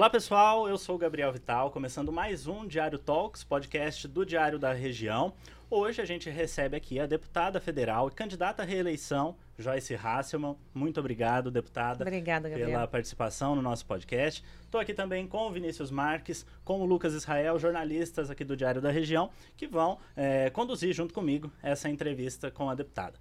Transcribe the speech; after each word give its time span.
Olá 0.00 0.08
pessoal, 0.08 0.66
eu 0.66 0.78
sou 0.78 0.94
o 0.94 0.98
Gabriel 0.98 1.30
Vital, 1.30 1.70
começando 1.70 2.10
mais 2.10 2.46
um 2.46 2.66
Diário 2.66 2.98
Talks, 2.98 3.44
podcast 3.44 4.08
do 4.08 4.24
Diário 4.24 4.58
da 4.58 4.72
Região. 4.72 5.34
Hoje 5.68 6.00
a 6.00 6.06
gente 6.06 6.30
recebe 6.30 6.74
aqui 6.74 6.98
a 6.98 7.04
deputada 7.04 7.60
federal 7.60 8.08
e 8.08 8.10
candidata 8.10 8.62
à 8.62 8.64
reeleição, 8.64 9.36
Joyce 9.58 9.94
Hasselman. 9.94 10.56
Muito 10.72 10.98
obrigado, 11.00 11.50
deputada, 11.50 12.02
Obrigada, 12.02 12.48
Gabriel. 12.48 12.70
pela 12.70 12.88
participação 12.88 13.54
no 13.54 13.60
nosso 13.60 13.84
podcast. 13.84 14.42
Estou 14.62 14.80
aqui 14.80 14.94
também 14.94 15.26
com 15.26 15.46
o 15.46 15.52
Vinícius 15.52 15.90
Marques, 15.90 16.46
com 16.64 16.80
o 16.80 16.86
Lucas 16.86 17.12
Israel, 17.12 17.58
jornalistas 17.58 18.30
aqui 18.30 18.42
do 18.42 18.56
Diário 18.56 18.80
da 18.80 18.90
Região, 18.90 19.28
que 19.54 19.66
vão 19.66 19.98
é, 20.16 20.48
conduzir 20.48 20.94
junto 20.94 21.12
comigo 21.12 21.52
essa 21.62 21.90
entrevista 21.90 22.50
com 22.50 22.70
a 22.70 22.74
deputada. 22.74 23.18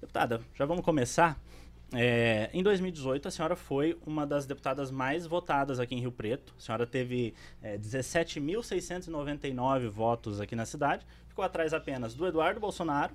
Deputada, 0.00 0.40
já 0.54 0.64
vamos 0.64 0.84
começar? 0.84 1.36
É, 1.92 2.48
em 2.52 2.62
2018, 2.62 3.26
a 3.26 3.30
senhora 3.30 3.56
foi 3.56 3.98
uma 4.06 4.24
das 4.24 4.46
deputadas 4.46 4.92
mais 4.92 5.26
votadas 5.26 5.80
aqui 5.80 5.94
em 5.94 6.00
Rio 6.00 6.12
Preto. 6.12 6.54
A 6.56 6.60
senhora 6.60 6.86
teve 6.86 7.34
é, 7.60 7.76
17.699 7.76 9.88
votos 9.88 10.40
aqui 10.40 10.54
na 10.54 10.64
cidade. 10.64 11.04
Ficou 11.28 11.44
atrás 11.44 11.74
apenas 11.74 12.14
do 12.14 12.24
Eduardo 12.26 12.60
Bolsonaro, 12.60 13.12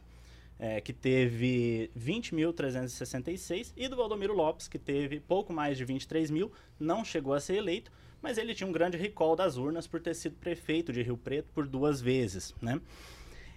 é, 0.59 0.81
que 0.81 0.91
teve 0.91 1.89
20.366, 1.97 3.71
e 3.77 3.87
do 3.87 3.95
Valdomiro 3.95 4.35
Lopes, 4.35 4.67
que 4.67 4.77
teve 4.77 5.21
pouco 5.21 5.53
mais 5.53 5.77
de 5.77 5.85
23 5.85 6.29
mil. 6.29 6.51
Não 6.77 7.05
chegou 7.05 7.33
a 7.33 7.39
ser 7.39 7.55
eleito, 7.55 7.89
mas 8.21 8.37
ele 8.37 8.53
tinha 8.53 8.67
um 8.67 8.73
grande 8.73 8.97
recall 8.97 9.37
das 9.37 9.55
urnas 9.55 9.87
por 9.87 10.01
ter 10.01 10.13
sido 10.15 10.35
prefeito 10.35 10.91
de 10.91 11.01
Rio 11.01 11.15
Preto 11.15 11.47
por 11.53 11.65
duas 11.65 12.01
vezes. 12.01 12.53
Né? 12.61 12.81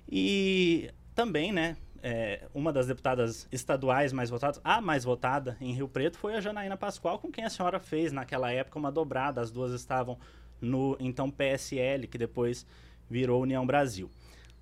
E 0.08 0.92
também, 1.12 1.50
né, 1.50 1.76
é, 2.02 2.46
uma 2.54 2.72
das 2.72 2.86
deputadas 2.86 3.48
estaduais 3.50 4.12
mais 4.12 4.30
votadas, 4.30 4.60
a 4.64 4.80
mais 4.80 5.04
votada 5.04 5.56
em 5.60 5.72
Rio 5.72 5.88
Preto, 5.88 6.18
foi 6.18 6.34
a 6.34 6.40
Janaína 6.40 6.76
Pascoal, 6.76 7.18
com 7.18 7.30
quem 7.30 7.44
a 7.44 7.50
senhora 7.50 7.78
fez 7.78 8.12
naquela 8.12 8.50
época 8.50 8.78
uma 8.78 8.92
dobrada. 8.92 9.40
As 9.40 9.50
duas 9.50 9.72
estavam 9.72 10.18
no 10.60 10.96
então 11.00 11.30
PSL, 11.30 12.06
que 12.06 12.18
depois 12.18 12.66
virou 13.08 13.42
União 13.42 13.66
Brasil. 13.66 14.10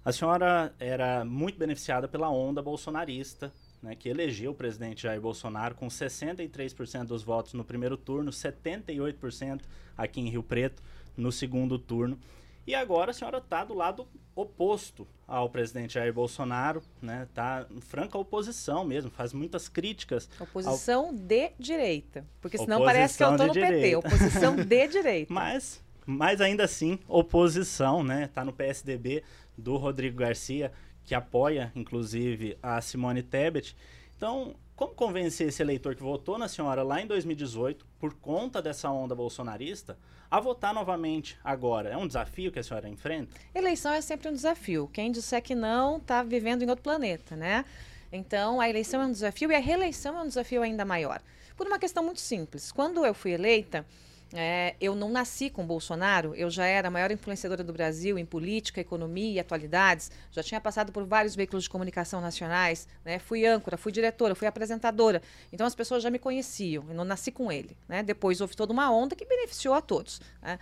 A 0.05 0.13
senhora 0.13 0.73
era 0.79 1.25
muito 1.25 1.59
beneficiada 1.59 2.07
pela 2.07 2.31
onda 2.31 2.63
bolsonarista, 2.63 3.53
né, 3.83 3.95
que 3.95 4.09
elegeu 4.09 4.53
o 4.53 4.55
presidente 4.55 5.03
Jair 5.03 5.21
Bolsonaro 5.21 5.75
com 5.75 5.89
63% 5.89 7.05
dos 7.05 7.23
votos 7.23 7.55
no 7.55 7.65
primeiro 7.65 7.97
turno, 7.97 8.31
78% 8.31 9.63
aqui 9.97 10.21
em 10.21 10.29
Rio 10.29 10.43
Preto 10.43 10.83
no 11.17 11.33
segundo 11.33 11.79
turno. 11.79 12.19
E 12.67 12.75
agora 12.75 13.13
a 13.13 13.15
senhora 13.15 13.39
está 13.39 13.65
do 13.65 13.75
lado 13.75 14.09
oposto 14.35 15.07
ao 15.27 15.49
presidente 15.49 15.95
Jair 15.95 16.13
Bolsonaro, 16.13 16.83
né? 17.01 17.29
Tá 17.33 17.67
em 17.71 17.81
franca 17.81 18.19
oposição 18.19 18.85
mesmo, 18.85 19.11
faz 19.11 19.33
muitas 19.33 19.69
críticas. 19.69 20.29
Oposição 20.39 21.07
ao... 21.07 21.13
de 21.13 21.53
direita, 21.59 22.27
porque 22.41 22.59
senão 22.59 22.79
oposição 22.79 22.85
parece 22.85 23.17
que 23.17 23.25
eu 23.25 23.31
estou 23.31 23.47
no 23.47 23.53
direita. 23.53 23.77
PT. 23.77 23.97
Oposição 23.97 24.57
de 24.57 24.87
direita. 24.89 25.33
Mas, 25.33 25.83
mas 26.05 26.41
ainda 26.41 26.65
assim, 26.65 26.99
oposição, 27.09 28.03
né? 28.03 28.29
Tá 28.33 28.45
no 28.45 28.53
PSDB 28.53 29.23
do 29.57 29.77
Rodrigo 29.77 30.17
Garcia, 30.17 30.73
que 31.05 31.15
apoia, 31.15 31.73
inclusive, 31.75 32.59
a 32.63 32.81
Simone 32.81 33.23
Tebet. 33.23 33.77
Então, 34.17 34.55
como 34.77 34.93
convencer 34.93 35.49
esse 35.49 35.63
eleitor 35.63 35.95
que 35.97 36.03
votou 36.03 36.37
na 36.37 36.49
senhora 36.49 36.83
lá 36.83 37.01
em 37.01 37.07
2018 37.07 37.87
por 37.99 38.13
conta 38.13 38.61
dessa 38.61 38.91
onda 38.91 39.15
bolsonarista 39.15 39.99
a 40.31 40.39
votar 40.39 40.75
novamente 40.75 41.39
agora? 41.43 41.89
É 41.89 41.97
um 41.97 42.07
desafio 42.07 42.53
que 42.53 42.59
a 42.59 42.63
senhora 42.63 42.87
enfrenta? 42.87 43.35
Eleição 43.55 43.91
é 43.91 44.03
sempre 44.03 44.29
um 44.29 44.35
desafio. 44.35 44.87
Quem 44.93 45.11
disser 45.11 45.43
que 45.43 45.55
não 45.55 45.97
está 45.97 46.23
vivendo 46.23 46.63
em 46.63 46.69
outro 46.69 46.83
planeta, 46.83 47.35
né? 47.35 47.65
Então, 48.13 48.61
a 48.61 48.69
eleição 48.69 49.01
é 49.01 49.07
um 49.07 49.13
desafio 49.13 49.51
e 49.51 49.55
a 49.55 49.59
reeleição 49.59 50.19
é 50.19 50.23
um 50.23 50.29
desafio 50.29 50.63
ainda 50.63 50.85
maior. 50.85 51.23
Por 51.57 51.67
uma 51.67 51.79
questão 51.79 52.05
muito 52.05 52.21
simples. 52.21 52.71
Quando 52.71 53.05
eu 53.05 53.15
fui 53.15 53.33
eleita, 53.33 53.87
é, 54.33 54.75
eu 54.81 54.95
não 54.97 55.09
nasci 55.09 55.49
com 55.49 55.65
Bolsonaro, 55.65 56.35
eu 56.35 56.51
já 56.51 56.67
era 56.67 56.89
a 56.89 56.91
maior 56.91 57.11
influenciadora 57.13 57.63
do 57.63 57.73
Brasil 57.73 58.19
em 58.19 58.27
política, 58.27 58.81
economia 58.81 59.33
e 59.33 59.39
atualidades, 59.39 60.11
já 60.33 60.43
tinha 60.43 60.61
passado 60.61 60.91
por 60.91 61.05
vários 61.05 61.37
veículos 61.37 61.65
de 61.65 61.71
comunicação 61.71 62.21
nacionais, 62.21 62.89
né? 63.05 63.19
fui 63.19 63.47
âncora, 63.47 63.77
fui 63.77 63.93
diretora, 63.93 64.35
fui 64.35 64.49
apresentadora, 64.49 65.23
então 65.53 65.67
as 65.67 65.75
pessoas 65.75 66.03
já 66.03 66.11
me 66.11 66.19
conheciam, 66.19 66.85
eu 66.89 66.95
não 66.95 67.05
nasci 67.05 67.31
com 67.31 67.53
ele. 67.53 67.77
Né? 67.89 68.03
Depois 68.03 68.41
houve 68.41 68.57
toda 68.57 68.73
uma 68.73 68.91
onda 68.91 69.15
que 69.15 69.25
beneficiou 69.25 69.75
a 69.75 69.81
todos. 69.81 70.21
Né? 70.43 70.59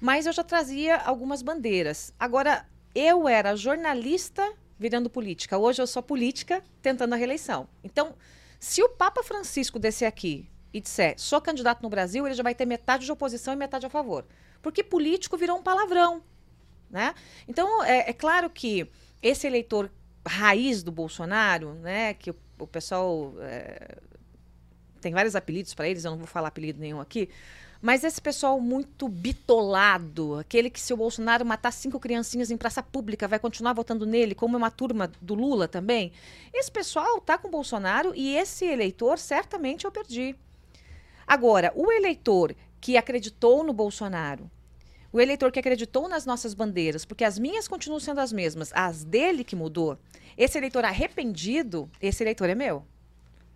Mas 0.00 0.26
eu 0.26 0.32
já 0.32 0.44
trazia 0.44 0.96
algumas 0.96 1.42
bandeiras. 1.42 2.14
Agora, 2.18 2.64
eu 2.94 3.28
era 3.28 3.56
jornalista 3.56 4.48
virando 4.78 5.10
política, 5.10 5.58
hoje 5.58 5.82
eu 5.82 5.86
sou 5.88 6.02
política 6.02 6.62
tentando 6.80 7.14
a 7.14 7.16
reeleição. 7.16 7.68
Então, 7.82 8.14
se 8.60 8.80
o 8.80 8.88
Papa 8.88 9.24
Francisco 9.24 9.78
descer 9.78 10.06
aqui 10.06 10.48
e 10.78 10.80
disser 10.80 11.14
sou 11.18 11.40
candidato 11.40 11.82
no 11.82 11.88
Brasil, 11.88 12.26
ele 12.26 12.34
já 12.34 12.42
vai 12.42 12.54
ter 12.54 12.66
metade 12.66 13.04
de 13.04 13.12
oposição 13.12 13.52
e 13.52 13.56
metade 13.56 13.84
a 13.86 13.90
favor. 13.90 14.24
Porque 14.62 14.82
político 14.82 15.36
virou 15.36 15.58
um 15.58 15.62
palavrão. 15.62 16.22
Né? 16.90 17.14
Então, 17.46 17.84
é, 17.84 18.10
é 18.10 18.12
claro 18.12 18.48
que 18.48 18.90
esse 19.22 19.46
eleitor 19.46 19.90
raiz 20.26 20.82
do 20.82 20.90
Bolsonaro, 20.90 21.74
né, 21.74 22.14
que 22.14 22.30
o, 22.30 22.36
o 22.58 22.66
pessoal 22.66 23.34
é, 23.40 23.98
tem 25.00 25.12
vários 25.12 25.36
apelidos 25.36 25.74
para 25.74 25.88
eles, 25.88 26.04
eu 26.04 26.10
não 26.10 26.18
vou 26.18 26.26
falar 26.26 26.48
apelido 26.48 26.80
nenhum 26.80 27.00
aqui, 27.00 27.28
mas 27.80 28.02
esse 28.02 28.20
pessoal 28.20 28.60
muito 28.60 29.08
bitolado, 29.08 30.36
aquele 30.36 30.68
que 30.68 30.80
se 30.80 30.92
o 30.92 30.96
Bolsonaro 30.96 31.46
matar 31.46 31.72
cinco 31.72 32.00
criancinhas 32.00 32.50
em 32.50 32.56
praça 32.56 32.82
pública 32.82 33.28
vai 33.28 33.38
continuar 33.38 33.72
votando 33.72 34.04
nele, 34.04 34.34
como 34.34 34.56
é 34.56 34.58
uma 34.58 34.70
turma 34.70 35.10
do 35.20 35.34
Lula 35.34 35.68
também, 35.68 36.12
esse 36.52 36.70
pessoal 36.70 37.20
tá 37.20 37.38
com 37.38 37.48
o 37.48 37.50
Bolsonaro 37.50 38.12
e 38.16 38.36
esse 38.36 38.64
eleitor 38.64 39.18
certamente 39.18 39.84
eu 39.84 39.92
perdi. 39.92 40.34
Agora, 41.28 41.70
o 41.76 41.92
eleitor 41.92 42.56
que 42.80 42.96
acreditou 42.96 43.62
no 43.62 43.74
Bolsonaro, 43.74 44.50
o 45.12 45.20
eleitor 45.20 45.52
que 45.52 45.58
acreditou 45.58 46.08
nas 46.08 46.24
nossas 46.24 46.54
bandeiras, 46.54 47.04
porque 47.04 47.22
as 47.22 47.38
minhas 47.38 47.68
continuam 47.68 48.00
sendo 48.00 48.20
as 48.20 48.32
mesmas, 48.32 48.72
as 48.74 49.04
dele 49.04 49.44
que 49.44 49.54
mudou, 49.54 49.98
esse 50.38 50.56
eleitor 50.56 50.86
arrependido, 50.86 51.90
esse 52.00 52.22
eleitor 52.22 52.48
é 52.48 52.54
meu. 52.54 52.82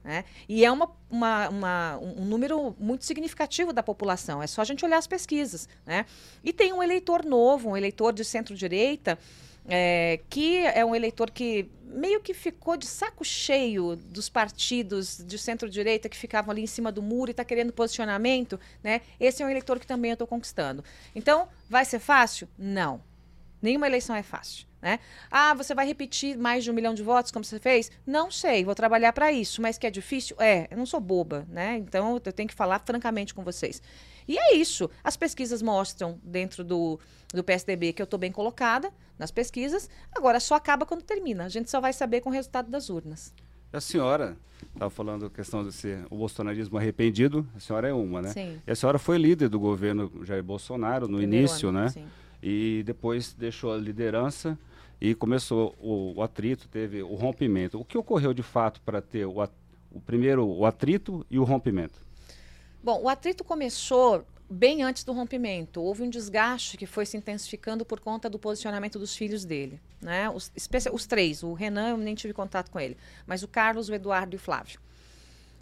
Né? 0.04 0.24
E 0.48 0.64
é 0.64 0.70
uma, 0.70 0.90
uma, 1.08 1.48
uma, 1.48 1.98
um 1.98 2.24
número 2.26 2.76
muito 2.78 3.06
significativo 3.06 3.72
da 3.72 3.82
população, 3.82 4.42
é 4.42 4.46
só 4.46 4.60
a 4.60 4.64
gente 4.64 4.84
olhar 4.84 4.98
as 4.98 5.06
pesquisas. 5.06 5.66
Né? 5.86 6.04
E 6.44 6.52
tem 6.52 6.74
um 6.74 6.82
eleitor 6.82 7.24
novo, 7.24 7.70
um 7.70 7.76
eleitor 7.76 8.12
de 8.12 8.24
centro-direita, 8.24 9.18
é, 9.68 10.20
que 10.28 10.58
é 10.58 10.84
um 10.84 10.94
eleitor 10.94 11.30
que 11.30 11.70
meio 11.84 12.20
que 12.20 12.32
ficou 12.32 12.76
de 12.76 12.86
saco 12.86 13.24
cheio 13.24 13.96
dos 13.96 14.28
partidos 14.28 15.22
de 15.24 15.38
centro-direita 15.38 16.08
que 16.08 16.16
ficavam 16.16 16.50
ali 16.50 16.62
em 16.62 16.66
cima 16.66 16.90
do 16.90 17.02
muro 17.02 17.30
e 17.30 17.32
está 17.32 17.44
querendo 17.44 17.72
posicionamento, 17.72 18.58
né? 18.82 19.02
Esse 19.20 19.42
é 19.42 19.46
um 19.46 19.50
eleitor 19.50 19.78
que 19.78 19.86
também 19.86 20.10
eu 20.10 20.14
estou 20.14 20.26
conquistando. 20.26 20.82
Então, 21.14 21.48
vai 21.68 21.84
ser 21.84 21.98
fácil? 21.98 22.48
Não. 22.58 23.02
Nenhuma 23.60 23.86
eleição 23.86 24.16
é 24.16 24.22
fácil. 24.22 24.66
Né? 24.82 24.98
Ah, 25.30 25.54
você 25.54 25.76
vai 25.76 25.86
repetir 25.86 26.36
mais 26.36 26.64
de 26.64 26.70
um 26.70 26.74
milhão 26.74 26.92
de 26.92 27.04
votos 27.04 27.30
como 27.30 27.44
você 27.44 27.60
fez? 27.60 27.88
Não 28.04 28.32
sei, 28.32 28.64
vou 28.64 28.74
trabalhar 28.74 29.12
para 29.12 29.30
isso, 29.30 29.62
mas 29.62 29.78
que 29.78 29.86
é 29.86 29.90
difícil? 29.90 30.34
É, 30.40 30.66
eu 30.72 30.76
não 30.76 30.84
sou 30.84 30.98
boba, 30.98 31.46
né? 31.48 31.76
Então 31.76 32.20
eu 32.24 32.32
tenho 32.32 32.48
que 32.48 32.54
falar 32.54 32.80
francamente 32.80 33.32
com 33.32 33.44
vocês. 33.44 33.80
E 34.26 34.38
é 34.38 34.54
isso. 34.54 34.88
As 35.02 35.16
pesquisas 35.16 35.62
mostram 35.62 36.18
dentro 36.22 36.64
do, 36.64 36.98
do 37.32 37.42
PSDB 37.42 37.92
que 37.92 38.02
eu 38.02 38.04
estou 38.04 38.18
bem 38.18 38.32
colocada 38.32 38.92
nas 39.18 39.30
pesquisas. 39.30 39.88
Agora 40.14 40.40
só 40.40 40.54
acaba 40.54 40.86
quando 40.86 41.02
termina. 41.02 41.44
A 41.44 41.48
gente 41.48 41.70
só 41.70 41.80
vai 41.80 41.92
saber 41.92 42.20
com 42.20 42.30
o 42.30 42.32
resultado 42.32 42.70
das 42.70 42.90
urnas. 42.90 43.34
A 43.72 43.80
senhora 43.80 44.36
estava 44.74 44.90
falando 44.90 45.26
a 45.26 45.30
questão 45.30 45.64
de 45.64 45.72
ser 45.72 46.04
o 46.10 46.16
bolsonarismo 46.16 46.76
arrependido, 46.76 47.46
a 47.56 47.60
senhora 47.60 47.88
é 47.88 47.92
uma, 47.92 48.20
né? 48.20 48.28
Sim. 48.28 48.60
E 48.66 48.70
a 48.70 48.74
senhora 48.76 48.98
foi 48.98 49.16
líder 49.16 49.48
do 49.48 49.58
governo 49.58 50.10
Jair 50.24 50.42
Bolsonaro 50.42 51.08
no 51.08 51.18
Primeiro 51.18 51.46
início, 51.46 51.70
ano, 51.70 51.80
né? 51.80 51.88
sim. 51.88 52.04
E 52.42 52.82
depois 52.84 53.32
deixou 53.32 53.72
a 53.72 53.76
liderança 53.76 54.58
e 55.00 55.14
começou 55.14 55.74
o, 55.80 56.14
o 56.16 56.22
atrito, 56.22 56.68
teve 56.68 57.02
o 57.02 57.14
rompimento. 57.14 57.80
O 57.80 57.84
que 57.84 57.96
ocorreu 57.96 58.34
de 58.34 58.42
fato 58.42 58.80
para 58.82 59.00
ter 59.00 59.26
o, 59.26 59.42
o 59.90 60.00
primeiro 60.00 60.46
o 60.46 60.66
atrito 60.66 61.24
e 61.30 61.38
o 61.38 61.44
rompimento? 61.44 62.00
Bom, 62.82 63.00
o 63.02 63.08
atrito 63.08 63.44
começou 63.44 64.24
bem 64.50 64.82
antes 64.82 65.04
do 65.04 65.12
rompimento. 65.12 65.80
Houve 65.80 66.02
um 66.02 66.10
desgaste 66.10 66.76
que 66.76 66.84
foi 66.86 67.06
se 67.06 67.16
intensificando 67.16 67.84
por 67.84 68.00
conta 68.00 68.28
do 68.28 68.38
posicionamento 68.38 68.98
dos 68.98 69.16
filhos 69.16 69.44
dele. 69.44 69.80
Né? 70.00 70.28
Os, 70.30 70.50
os 70.92 71.06
três, 71.06 71.42
o 71.42 71.52
Renan 71.52 71.90
eu 71.90 71.96
nem 71.96 72.14
tive 72.14 72.34
contato 72.34 72.70
com 72.70 72.78
ele, 72.80 72.96
mas 73.26 73.42
o 73.42 73.48
Carlos, 73.48 73.88
o 73.88 73.94
Eduardo 73.94 74.34
e 74.34 74.36
o 74.36 74.40
Flávio. 74.40 74.80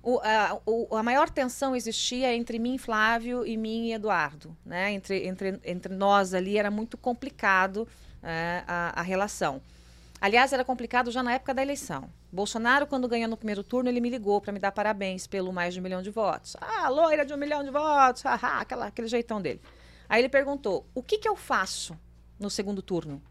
O, 0.03 0.19
a, 0.21 0.59
o- 0.65 0.97
a 0.97 1.03
maior 1.03 1.29
tensão 1.29 1.77
existia 1.77 2.35
entre 2.35 2.59
mim, 2.59 2.79
Flávio, 2.79 3.47
e 3.47 3.55
mim 3.57 3.89
e 3.89 3.93
Eduardo. 3.93 4.57
Né? 4.65 4.93
Entre, 4.93 5.27
entre, 5.27 5.61
entre 5.63 5.95
nós 5.95 6.33
ali 6.33 6.57
era 6.57 6.71
muito 6.71 6.97
complicado 6.97 7.87
é, 8.23 8.65
a, 8.67 8.99
a 8.99 9.03
relação. 9.03 9.61
Aliás, 10.21 10.53
era 10.53 10.63
complicado 10.63 11.11
já 11.11 11.23
na 11.23 11.33
época 11.33 11.55
da 11.55 11.63
eleição. 11.63 12.11
Bolsonaro, 12.31 12.87
quando 12.87 13.09
ganhou 13.09 13.29
no 13.29 13.39
primeiro 13.39 13.65
turno, 13.65 13.89
ele 13.89 14.01
me 14.01 14.11
ligou 14.11 14.39
para 14.39 14.53
me 14.53 14.59
dar 14.59 14.71
parabéns 14.71 15.27
pelo 15.27 15.51
mais 15.51 15.73
de 15.73 15.81
um 15.81 15.83
milhão 15.83 16.03
de 16.03 16.11
votos. 16.11 16.57
Ah, 16.61 16.89
loira 16.91 17.25
de 17.25 17.33
um 17.33 17.39
milhão 17.39 17.65
de 17.65 17.71
votos, 17.71 18.23
haha, 18.23 18.61
aquela, 18.61 18.87
aquele 18.87 19.09
jeitão 19.09 19.41
dele. 19.41 19.63
Aí 20.09 20.21
ele 20.21 20.29
perguntou: 20.29 20.87
o 20.95 21.03
que, 21.03 21.17
que 21.17 21.29
eu 21.29 21.35
faço 21.35 21.99
no 22.39 22.51
segundo 22.51 22.83
turno? 22.83 23.23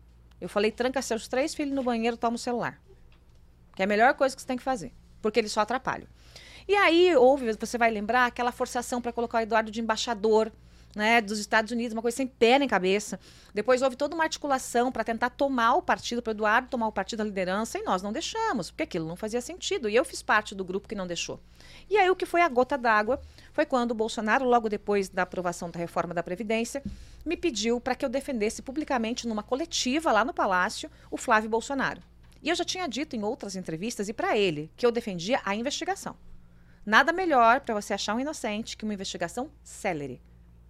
Eu 0.41 0.49
falei: 0.49 0.71
tranca 0.71 0.99
seus 1.01 1.27
três 1.27 1.53
filhos 1.53 1.75
no 1.75 1.83
banheiro, 1.83 2.17
toma 2.17 2.37
o 2.37 2.39
celular. 2.39 2.81
Que 3.75 3.83
é 3.83 3.85
a 3.85 3.87
melhor 3.87 4.15
coisa 4.15 4.35
que 4.35 4.41
você 4.41 4.47
tem 4.47 4.57
que 4.57 4.63
fazer, 4.63 4.91
porque 5.21 5.39
eles 5.39 5.51
só 5.51 5.61
atrapalham. 5.61 6.07
E 6.67 6.75
aí 6.75 7.15
houve, 7.15 7.51
você 7.53 7.77
vai 7.77 7.91
lembrar, 7.91 8.25
aquela 8.25 8.51
forçação 8.51 8.99
para 8.99 9.13
colocar 9.13 9.37
o 9.37 9.41
Eduardo 9.41 9.69
de 9.69 9.79
embaixador 9.79 10.51
né, 10.95 11.21
dos 11.21 11.39
Estados 11.39 11.71
Unidos, 11.71 11.93
uma 11.93 12.01
coisa 12.01 12.17
sem 12.17 12.27
pé 12.27 12.57
nem 12.59 12.67
cabeça. 12.67 13.19
Depois 13.53 13.81
houve 13.81 13.95
toda 13.95 14.15
uma 14.15 14.23
articulação 14.23 14.91
para 14.91 15.03
tentar 15.03 15.29
tomar 15.29 15.75
o 15.75 15.81
partido, 15.81 16.21
para 16.21 16.31
Eduardo 16.31 16.67
tomar 16.67 16.87
o 16.87 16.91
partido 16.91 17.19
da 17.19 17.25
liderança, 17.25 17.77
e 17.77 17.83
nós 17.83 18.01
não 18.01 18.11
deixamos, 18.11 18.71
porque 18.71 18.83
aquilo 18.83 19.07
não 19.07 19.15
fazia 19.15 19.41
sentido. 19.41 19.87
E 19.87 19.95
eu 19.95 20.03
fiz 20.03 20.21
parte 20.21 20.55
do 20.55 20.65
grupo 20.65 20.87
que 20.87 20.95
não 20.95 21.07
deixou. 21.07 21.39
E 21.89 21.97
aí 21.97 22.09
o 22.09 22.15
que 22.15 22.25
foi 22.25 22.41
a 22.41 22.49
gota 22.49 22.77
d'água 22.77 23.21
foi 23.53 23.65
quando 23.65 23.91
o 23.91 23.95
Bolsonaro, 23.95 24.45
logo 24.45 24.69
depois 24.69 25.09
da 25.09 25.23
aprovação 25.23 25.69
da 25.69 25.79
reforma 25.79 26.13
da 26.13 26.23
Previdência, 26.23 26.83
me 27.25 27.37
pediu 27.37 27.79
para 27.79 27.95
que 27.95 28.05
eu 28.05 28.09
defendesse 28.09 28.61
publicamente 28.61 29.27
numa 29.27 29.43
coletiva 29.43 30.11
lá 30.11 30.25
no 30.25 30.33
Palácio 30.33 30.89
o 31.11 31.17
Flávio 31.17 31.49
Bolsonaro. 31.49 32.01
E 32.41 32.49
eu 32.49 32.55
já 32.55 32.63
tinha 32.63 32.87
dito 32.87 33.15
em 33.15 33.23
outras 33.23 33.55
entrevistas 33.55 34.07
e 34.07 34.13
para 34.13 34.37
ele 34.37 34.71
que 34.77 34.85
eu 34.85 34.91
defendia 34.91 35.41
a 35.43 35.55
investigação. 35.55 36.15
Nada 36.85 37.11
melhor 37.11 37.59
para 37.61 37.75
você 37.75 37.93
achar 37.93 38.15
um 38.15 38.19
inocente 38.19 38.77
que 38.77 38.85
uma 38.85 38.93
investigação 38.93 39.51
célere. 39.61 40.21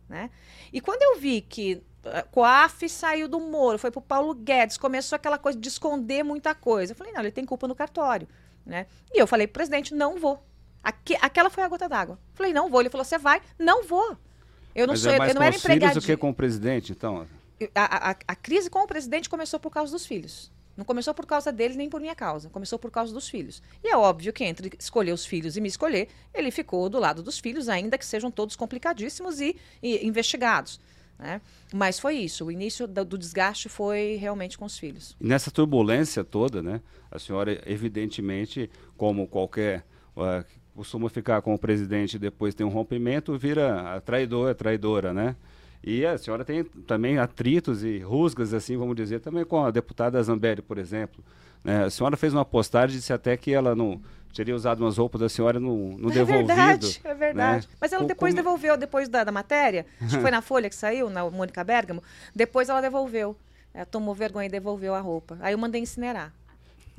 Né? 0.10 0.32
E 0.74 0.82
quando 0.82 1.04
eu 1.04 1.20
vi 1.20 1.42
que 1.42 1.76
uh, 2.04 2.28
Coaf 2.32 2.90
saiu 2.90 3.28
do 3.28 3.40
Moro, 3.40 3.78
foi 3.78 3.92
para 3.92 4.00
o 4.00 4.02
Paulo 4.02 4.34
Guedes, 4.34 4.76
começou 4.78 5.16
aquela 5.16 5.38
coisa 5.38 5.58
de 5.58 5.68
esconder 5.68 6.24
muita 6.24 6.56
coisa. 6.56 6.94
Eu 6.94 6.96
falei, 6.96 7.14
não, 7.14 7.22
ele 7.22 7.32
tem 7.32 7.46
culpa 7.46 7.68
no 7.68 7.76
cartório. 7.76 8.28
Né? 8.66 8.88
E 9.14 9.22
eu 9.22 9.28
falei, 9.28 9.46
presidente, 9.46 9.94
não 9.94 10.18
vou. 10.20 10.44
Aqui, 10.84 11.16
aquela 11.22 11.50
foi 11.50 11.64
a 11.64 11.68
gota 11.68 11.88
d'água. 11.88 12.20
Falei, 12.34 12.52
não 12.52 12.70
vou. 12.70 12.82
Ele 12.82 12.90
falou, 12.90 13.06
você 13.06 13.18
vai? 13.18 13.42
Não 13.58 13.84
vou. 13.84 14.18
Eu 14.74 14.88
não 14.88 14.94
Mas 14.94 15.02
sou, 15.02 15.12
é 15.12 15.18
mais 15.18 15.30
eu 15.30 15.36
não 15.36 15.44
era 15.44 15.56
empregada. 15.56 15.94
do 15.94 16.02
que 16.02 16.18
com 16.18 16.30
o 16.30 16.34
presidente, 16.34 16.92
então? 16.92 17.28
A, 17.76 18.12
a, 18.12 18.16
a 18.28 18.36
crise 18.36 18.70
com 18.70 18.80
o 18.80 18.88
presidente 18.88 19.30
começou 19.30 19.60
por 19.60 19.72
causa 19.72 19.92
dos 19.92 20.06
filhos. 20.06 20.52
Não 20.80 20.86
começou 20.86 21.14
por 21.14 21.26
causa 21.26 21.52
dele 21.52 21.76
nem 21.76 21.90
por 21.90 22.00
minha 22.00 22.16
causa. 22.16 22.50
Começou 22.50 22.80
por 22.80 22.90
causa 22.90 23.14
dos 23.14 23.28
filhos. 23.28 23.62
E 23.84 23.90
é 23.90 23.98
óbvio 23.98 24.32
que 24.32 24.46
entre 24.46 24.72
escolher 24.80 25.12
os 25.12 25.26
filhos 25.26 25.58
e 25.58 25.62
me 25.62 25.68
escolher, 25.68 26.08
ele 26.34 26.52
ficou 26.52 26.88
do 26.88 26.98
lado 26.98 27.22
dos 27.22 27.38
filhos, 27.38 27.68
ainda 27.68 27.98
que 27.98 28.06
sejam 28.06 28.32
todos 28.32 28.56
complicadíssimos 28.56 29.42
e, 29.42 29.58
e 29.84 30.08
investigados. 30.08 30.80
Né? 31.20 31.42
Mas 31.74 32.00
foi 32.00 32.16
isso. 32.16 32.46
O 32.46 32.52
início 32.52 32.88
do, 32.88 33.04
do 33.04 33.18
desgaste 33.18 33.68
foi 33.68 34.16
realmente 34.16 34.58
com 34.58 34.64
os 34.64 34.80
filhos. 34.80 35.18
E 35.20 35.28
nessa 35.28 35.52
turbulência 35.52 36.24
toda, 36.24 36.64
né? 36.64 36.80
A 37.12 37.20
senhora, 37.20 37.62
evidentemente, 37.66 38.72
como 38.96 39.28
qualquer. 39.28 39.86
Uh, 40.16 40.46
costuma 40.74 41.10
ficar 41.10 41.42
com 41.42 41.54
o 41.54 41.60
presidente 41.60 42.14
e 42.14 42.20
depois 42.20 42.56
tem 42.56 42.66
um 42.66 42.70
rompimento, 42.70 43.38
vira 43.38 43.98
a 43.98 44.00
traidora, 44.00 44.56
traidora, 44.56 45.14
né? 45.14 45.36
E 45.84 46.06
a 46.06 46.18
senhora 46.18 46.44
tem 46.44 46.64
também 46.64 47.18
atritos 47.18 47.84
e 47.84 48.00
rusgas, 48.00 48.54
assim, 48.54 48.78
vamos 48.78 48.96
dizer, 48.96 49.22
também 49.22 49.46
com 49.46 49.64
a 49.64 49.72
deputada 49.72 50.22
Zambelli, 50.22 50.62
por 50.62 50.78
exemplo. 50.78 51.24
Né? 51.64 51.86
A 51.86 51.90
senhora 51.90 52.18
fez 52.18 52.34
uma 52.34 52.46
postagem 52.46 52.98
e 52.98 53.00
disse 53.00 53.14
até 53.14 53.36
que 53.38 53.54
ela 53.54 53.76
não 53.76 54.02
teria 54.34 54.56
usado 54.56 54.82
umas 54.82 54.98
roupas 54.98 55.22
da 55.22 55.30
senhora 55.30 55.60
no, 55.60 55.98
no 55.98 56.10
é 56.12 56.14
devolvido. 56.14 56.48
Verdade, 56.48 57.02
é 57.04 57.14
verdade. 57.14 57.68
Né? 57.68 57.74
Mas 57.80 57.94
ela 57.94 58.04
depois 58.04 58.34
Como... 58.34 58.44
devolveu, 58.44 58.78
depois 58.78 59.10
da, 59.10 59.24
da 59.24 59.32
matéria, 59.32 59.86
acho 60.02 60.16
que 60.16 60.22
foi 60.22 60.32
na 60.32 60.42
Folha 60.42 60.70
que 60.70 60.76
saiu, 60.76 61.10
na 61.10 61.30
Mônica 61.30 61.64
Bergamo, 61.64 62.04
depois 62.36 62.70
ela 62.70 62.82
devolveu. 62.82 63.36
Ela 63.74 63.86
tomou 63.86 64.16
vergonha 64.16 64.48
e 64.48 64.50
devolveu 64.50 64.96
a 64.96 65.00
roupa. 65.00 65.38
Aí 65.42 65.54
eu 65.54 65.58
mandei 65.58 65.82
incinerar. 65.82 66.34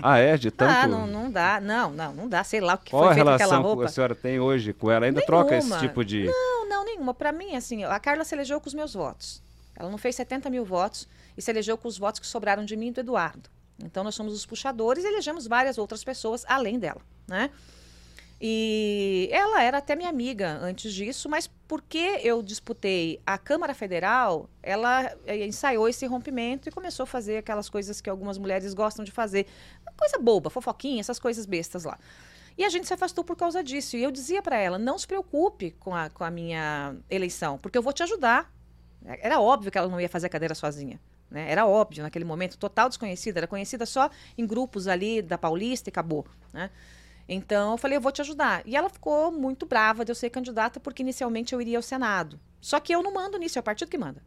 Ah, 0.02 0.18
é? 0.18 0.36
De 0.36 0.50
tanto? 0.50 0.70
Ah, 0.70 0.86
não, 0.86 1.06
não 1.06 1.30
dá. 1.30 1.60
Não, 1.60 1.90
não, 1.90 2.14
não 2.14 2.28
dá. 2.28 2.42
Sei 2.42 2.60
lá 2.60 2.74
o 2.74 2.78
que 2.78 2.90
Qual 2.90 3.02
foi 3.02 3.10
a 3.10 3.14
feito 3.14 3.26
relação 3.26 3.46
aquela 3.46 3.62
roupa. 3.62 3.82
que 3.82 3.88
a 3.88 3.92
senhora 3.92 4.14
tem 4.14 4.40
hoje 4.40 4.72
com 4.72 4.90
ela? 4.90 5.04
Ainda 5.04 5.20
Nenhuma. 5.20 5.26
troca 5.26 5.56
esse 5.56 5.78
tipo 5.78 6.04
de... 6.04 6.24
Não, 6.24 6.59
nenhuma. 7.00 7.14
Para 7.14 7.32
mim, 7.32 7.56
assim, 7.56 7.82
a 7.84 7.98
Carla 7.98 8.24
se 8.24 8.34
elegeu 8.34 8.60
com 8.60 8.68
os 8.68 8.74
meus 8.74 8.94
votos. 8.94 9.42
Ela 9.74 9.90
não 9.90 9.98
fez 9.98 10.14
70 10.16 10.50
mil 10.50 10.64
votos 10.64 11.08
e 11.36 11.42
se 11.42 11.50
elegeu 11.50 11.76
com 11.78 11.88
os 11.88 11.98
votos 11.98 12.20
que 12.20 12.26
sobraram 12.26 12.64
de 12.64 12.76
mim 12.76 12.88
e 12.88 12.92
do 12.92 13.00
Eduardo. 13.00 13.48
Então, 13.82 14.04
nós 14.04 14.14
somos 14.14 14.34
os 14.34 14.44
puxadores 14.44 15.04
e 15.04 15.08
elegemos 15.08 15.46
várias 15.46 15.78
outras 15.78 16.04
pessoas 16.04 16.44
além 16.46 16.78
dela, 16.78 17.00
né? 17.26 17.50
E 18.42 19.28
ela 19.30 19.62
era 19.62 19.78
até 19.78 19.94
minha 19.94 20.08
amiga 20.08 20.58
antes 20.62 20.94
disso, 20.94 21.28
mas 21.28 21.46
porque 21.68 22.20
eu 22.22 22.42
disputei 22.42 23.20
a 23.26 23.36
Câmara 23.36 23.74
Federal, 23.74 24.48
ela 24.62 25.14
eh, 25.26 25.46
ensaiou 25.46 25.86
esse 25.86 26.06
rompimento 26.06 26.66
e 26.66 26.72
começou 26.72 27.04
a 27.04 27.06
fazer 27.06 27.36
aquelas 27.36 27.68
coisas 27.68 28.00
que 28.00 28.08
algumas 28.08 28.38
mulheres 28.38 28.72
gostam 28.72 29.04
de 29.04 29.10
fazer. 29.10 29.46
Coisa 29.94 30.18
boba, 30.18 30.48
fofoquinha, 30.48 31.00
essas 31.00 31.18
coisas 31.18 31.44
bestas 31.44 31.84
lá. 31.84 31.98
E 32.60 32.64
a 32.64 32.68
gente 32.68 32.86
se 32.86 32.92
afastou 32.92 33.24
por 33.24 33.36
causa 33.36 33.64
disso. 33.64 33.96
E 33.96 34.02
eu 34.02 34.10
dizia 34.10 34.42
para 34.42 34.58
ela: 34.58 34.78
não 34.78 34.98
se 34.98 35.06
preocupe 35.06 35.70
com 35.80 35.94
a, 35.94 36.10
com 36.10 36.22
a 36.22 36.30
minha 36.30 36.94
eleição, 37.08 37.56
porque 37.56 37.78
eu 37.78 37.80
vou 37.80 37.90
te 37.90 38.02
ajudar. 38.02 38.52
Era 39.02 39.40
óbvio 39.40 39.72
que 39.72 39.78
ela 39.78 39.88
não 39.88 39.98
ia 39.98 40.10
fazer 40.10 40.26
a 40.26 40.28
cadeira 40.28 40.54
sozinha. 40.54 41.00
Né? 41.30 41.50
Era 41.50 41.64
óbvio 41.64 42.02
naquele 42.02 42.26
momento, 42.26 42.58
total 42.58 42.90
desconhecida. 42.90 43.40
Era 43.40 43.46
conhecida 43.46 43.86
só 43.86 44.10
em 44.36 44.46
grupos 44.46 44.88
ali 44.88 45.22
da 45.22 45.38
Paulista 45.38 45.88
e 45.88 45.90
acabou. 45.90 46.26
Né? 46.52 46.70
Então 47.26 47.70
eu 47.70 47.78
falei, 47.78 47.96
eu 47.96 48.00
vou 48.02 48.12
te 48.12 48.20
ajudar. 48.20 48.60
E 48.66 48.76
ela 48.76 48.90
ficou 48.90 49.32
muito 49.32 49.64
brava 49.64 50.04
de 50.04 50.12
eu 50.12 50.14
ser 50.14 50.28
candidata, 50.28 50.78
porque 50.78 51.02
inicialmente 51.02 51.54
eu 51.54 51.62
iria 51.62 51.78
ao 51.78 51.82
Senado. 51.82 52.38
Só 52.60 52.78
que 52.78 52.94
eu 52.94 53.02
não 53.02 53.14
mando 53.14 53.38
nisso, 53.38 53.58
é 53.58 53.60
o 53.60 53.62
partido 53.62 53.88
que 53.88 53.96
manda. 53.96 54.22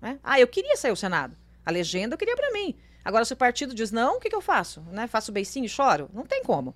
Né? 0.00 0.18
Ah, 0.24 0.40
eu 0.40 0.48
queria 0.48 0.76
sair 0.76 0.90
ao 0.90 0.96
Senado. 0.96 1.36
A 1.64 1.70
legenda 1.70 2.14
eu 2.14 2.18
queria 2.18 2.34
para 2.34 2.50
mim. 2.50 2.74
Agora, 3.04 3.24
se 3.24 3.32
o 3.32 3.36
partido 3.36 3.72
diz 3.72 3.92
não, 3.92 4.16
o 4.16 4.18
que, 4.18 4.28
que 4.28 4.34
eu 4.34 4.40
faço? 4.40 4.80
Né? 4.90 5.06
Faço 5.06 5.30
beicinho 5.30 5.66
e 5.66 5.68
choro? 5.68 6.10
Não 6.12 6.26
tem 6.26 6.42
como. 6.42 6.74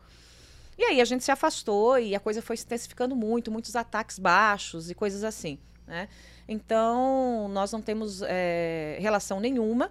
E 0.78 0.84
aí 0.84 1.00
a 1.00 1.04
gente 1.04 1.24
se 1.24 1.30
afastou 1.30 1.98
e 1.98 2.14
a 2.14 2.20
coisa 2.20 2.42
foi 2.42 2.56
se 2.56 2.64
intensificando 2.64 3.14
muito, 3.14 3.50
muitos 3.50 3.76
ataques 3.76 4.18
baixos 4.18 4.90
e 4.90 4.94
coisas 4.94 5.22
assim. 5.24 5.58
Né? 5.86 6.08
Então, 6.48 7.48
nós 7.48 7.72
não 7.72 7.80
temos 7.80 8.22
é, 8.22 8.98
relação 9.00 9.40
nenhuma. 9.40 9.90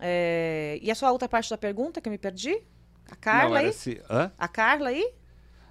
É, 0.00 0.78
e 0.82 0.90
a 0.90 0.94
sua 0.94 1.12
outra 1.12 1.28
parte 1.28 1.50
da 1.50 1.58
pergunta 1.58 2.00
que 2.00 2.08
eu 2.08 2.12
me 2.12 2.18
perdi? 2.18 2.62
A 3.10 3.16
Carla 3.16 3.60
não, 3.60 3.66
aí? 3.66 3.72
Se... 3.72 4.00
Hã? 4.08 4.30
A 4.38 4.48
Carla 4.48 4.88
aí? 4.88 5.12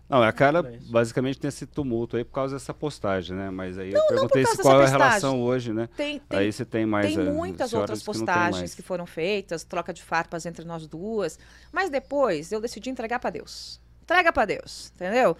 Não, 0.10 0.22
a 0.22 0.32
Carla 0.32 0.62
basicamente 0.90 1.40
tem 1.40 1.48
esse 1.48 1.66
tumulto 1.66 2.18
aí 2.18 2.24
por 2.24 2.34
causa 2.34 2.56
dessa 2.56 2.74
postagem, 2.74 3.36
né? 3.36 3.50
Mas 3.50 3.80
aí 3.80 3.92
não, 3.92 4.02
eu 4.02 4.08
perguntei 4.08 4.46
se 4.46 4.62
qual 4.62 4.82
é 4.82 4.86
a 4.86 4.90
relação 4.90 5.42
hoje, 5.42 5.74
né? 5.74 5.90
Tem, 5.96 6.20
tem, 6.20 6.40
aí 6.40 6.52
você 6.52 6.66
tem 6.66 6.86
mais. 6.86 7.08
Tem 7.08 7.28
a, 7.28 7.32
muitas 7.32 7.74
outras 7.74 8.04
postagens 8.04 8.76
que, 8.76 8.82
que, 8.82 8.88
foram 8.88 9.06
feitas, 9.06 9.64
troca 9.64 9.94
de 9.94 10.04
farpas 10.04 10.46
entre 10.46 10.66
nós 10.66 10.86
duas. 10.86 11.40
Mas 11.72 11.90
depois 11.90 12.52
eu 12.52 12.62
decidi 12.62 12.90
entregar 12.90 13.18
para 13.20 13.32
Deus. 13.32 13.82
Entrega 14.04 14.32
para 14.32 14.46
Deus, 14.46 14.92
entendeu? 14.94 15.36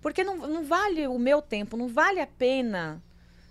Porque 0.00 0.22
não, 0.22 0.36
não 0.36 0.64
vale 0.64 1.06
o 1.06 1.18
meu 1.18 1.40
tempo, 1.40 1.76
não 1.76 1.88
vale 1.88 2.20
a 2.20 2.26
pena 2.26 3.02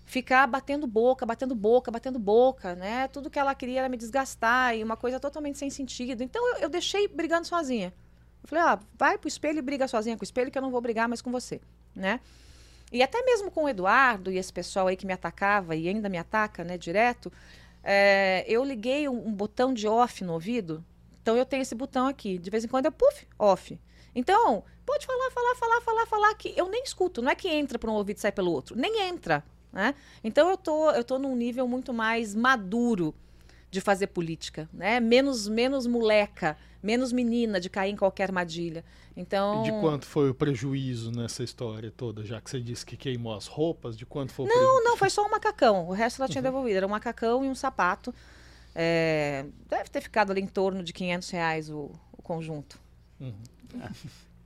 ficar 0.06 0.48
batendo 0.48 0.86
boca, 0.86 1.26
batendo 1.26 1.56
boca, 1.56 1.92
batendo 1.92 2.20
boca, 2.20 2.76
né? 2.76 3.08
Tudo 3.08 3.30
que 3.30 3.40
ela 3.40 3.56
queria 3.56 3.80
era 3.80 3.90
me 3.90 3.98
desgastar 3.98 4.76
e 4.76 4.84
uma 4.84 4.96
coisa 4.96 5.20
totalmente 5.20 5.58
sem 5.58 5.70
sentido. 5.70 6.22
Então 6.24 6.56
eu, 6.56 6.62
eu 6.64 6.70
deixei 6.70 7.08
brigando 7.08 7.48
sozinha. 7.48 7.94
Eu 8.44 8.48
falei, 8.48 8.64
ah, 8.64 8.80
vai 8.98 9.18
pro 9.18 9.28
espelho 9.28 9.60
e 9.60 9.62
briga 9.62 9.88
sozinha 9.88 10.16
com 10.16 10.22
o 10.22 10.24
espelho 10.24 10.52
que 10.52 10.58
eu 10.58 10.62
não 10.62 10.72
vou 10.72 10.80
brigar 10.80 11.10
mais 11.10 11.22
com 11.22 11.32
você, 11.32 11.60
né? 11.96 12.20
E 12.92 13.04
até 13.04 13.22
mesmo 13.24 13.52
com 13.52 13.66
o 13.66 13.70
Eduardo 13.70 14.32
e 14.32 14.38
esse 14.38 14.52
pessoal 14.52 14.88
aí 14.88 14.96
que 14.96 15.06
me 15.06 15.12
atacava 15.12 15.76
e 15.76 15.90
ainda 15.90 16.08
me 16.08 16.18
ataca, 16.18 16.64
né, 16.64 16.78
direto, 16.78 17.32
é, 17.84 18.46
eu 18.48 18.64
liguei 18.64 19.10
um, 19.10 19.28
um, 19.28 19.34
botão 19.34 19.74
de 19.74 19.88
off 19.88 20.24
no 20.24 20.34
ouvido. 20.34 20.84
Então 21.22 21.36
eu 21.36 21.46
tenho 21.46 21.62
esse 21.62 21.76
botão 21.76 22.08
aqui. 22.08 22.38
De 22.38 22.50
vez 22.50 22.64
em 22.64 22.68
quando 22.68 22.86
eu 22.86 22.92
puff, 22.92 23.28
off. 23.38 23.78
Então, 24.18 24.64
pode 24.84 25.06
falar, 25.06 25.30
falar, 25.30 25.56
falar, 25.56 25.82
falar, 25.82 26.06
falar 26.08 26.34
que 26.34 26.52
eu 26.58 26.68
nem 26.68 26.84
escuto. 26.84 27.22
Não 27.22 27.30
é 27.30 27.36
que 27.36 27.48
entra 27.48 27.78
por 27.78 27.88
um 27.88 27.94
ouvido 27.94 28.18
e 28.18 28.20
sai 28.20 28.32
pelo 28.32 28.52
outro. 28.52 28.76
Nem 28.76 29.08
entra. 29.08 29.44
Né? 29.72 29.94
Então 30.24 30.50
eu 30.50 30.58
tô, 30.58 30.90
eu 30.90 31.04
tô 31.04 31.20
num 31.20 31.36
nível 31.36 31.68
muito 31.68 31.94
mais 31.94 32.34
maduro 32.34 33.14
de 33.70 33.80
fazer 33.80 34.08
política, 34.08 34.68
né? 34.74 35.00
Menos, 35.00 35.48
menos 35.48 35.86
moleca, 35.86 36.58
menos 36.82 37.12
menina 37.12 37.60
de 37.60 37.70
cair 37.70 37.92
em 37.92 37.96
qualquer 37.96 38.24
armadilha. 38.24 38.84
Então. 39.16 39.62
E 39.62 39.72
de 39.72 39.80
quanto 39.82 40.08
foi 40.08 40.32
o 40.32 40.34
prejuízo 40.34 41.12
nessa 41.12 41.44
história 41.44 41.92
toda, 41.96 42.24
já 42.24 42.42
que 42.42 42.50
você 42.50 42.60
disse 42.60 42.84
que 42.84 42.98
queimou 42.98 43.36
as 43.36 43.46
roupas? 43.46 43.96
De 43.96 44.06
quanto 44.06 44.34
foi 44.34 44.46
o 44.46 44.48
Não, 44.48 44.56
prejuízo? 44.56 44.84
não, 44.84 44.98
foi 44.98 45.12
só 45.12 45.24
um 45.24 45.30
macacão. 45.30 45.88
O 45.88 45.92
resto 45.92 46.20
ela 46.20 46.28
tinha 46.28 46.42
uhum. 46.42 46.44
devolvido. 46.44 46.78
Era 46.78 46.88
um 46.88 46.90
macacão 46.90 47.46
e 47.46 47.50
um 47.50 47.56
sapato. 47.56 48.16
É, 48.74 49.46
deve 49.68 49.90
ter 49.90 50.02
ficado 50.02 50.32
ali 50.32 50.42
em 50.42 50.48
torno 50.48 50.82
de 50.82 50.92
500 50.92 51.30
reais 51.30 51.70
o, 51.70 51.92
o 52.18 52.22
conjunto. 52.24 52.80
Uhum. 53.20 53.34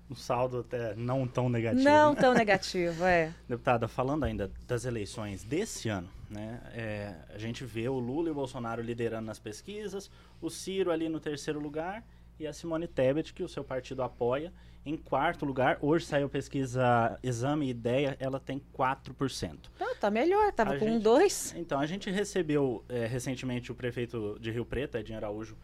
Um 0.10 0.16
saldo 0.16 0.60
até 0.60 0.94
não 0.96 1.25
tão 1.28 1.48
negativo. 1.50 1.84
Não 1.84 2.13
né? 2.13 2.20
tão 2.22 2.34
negativo, 2.34 3.06
é. 3.06 3.34
Deputada, 3.48 3.88
falando 3.88 4.24
ainda 4.25 4.51
das 4.68 4.84
eleições 4.86 5.44
desse 5.44 5.88
ano, 5.90 6.10
né? 6.30 6.60
É, 6.74 7.16
a 7.34 7.38
gente 7.38 7.63
vê 7.63 7.88
o 7.88 7.98
Lula 8.00 8.28
e 8.28 8.32
o 8.32 8.36
Bolsonaro 8.36 8.82
liderando 8.82 9.25
nas 9.28 9.40
pesquisas, 9.40 10.10
o 10.42 10.50
Ciro 10.50 10.92
ali 10.92 11.08
no 11.08 11.20
terceiro 11.20 11.60
lugar 11.60 12.04
e 12.40 12.46
a 12.48 12.51
Simone 12.54 12.88
Tebet, 12.88 13.34
que 13.34 13.44
o 13.44 13.48
seu 13.48 13.63
partido 13.63 14.01
apoia, 14.01 14.51
em 14.84 14.98
quarto 14.98 15.46
lugar. 15.46 15.78
Hoje 15.80 16.06
saiu 16.08 16.28
pesquisa 16.28 17.16
Exame 17.22 17.70
Ideia, 17.70 18.18
ela 18.20 18.40
tem 18.40 18.60
4%. 18.75 19.70
Ah, 19.80 19.96
tá 20.00 20.10
melhor, 20.10 20.51
tava 20.51 20.74
A 20.74 20.80
com 20.80 20.88
gente- 20.88 21.04
dois. 21.04 21.54
Então, 21.56 21.80
a 21.80 21.86
gente 21.86 22.10
recebeu 22.10 22.84
é, 22.90 23.06
recentemente 23.06 23.72
o 23.72 23.75
prefeito 23.75 24.38
de 24.42 24.50
Rio 24.50 24.66
Preto, 24.66 24.98
Edinho 24.98 25.18
Araújo, 25.20 25.56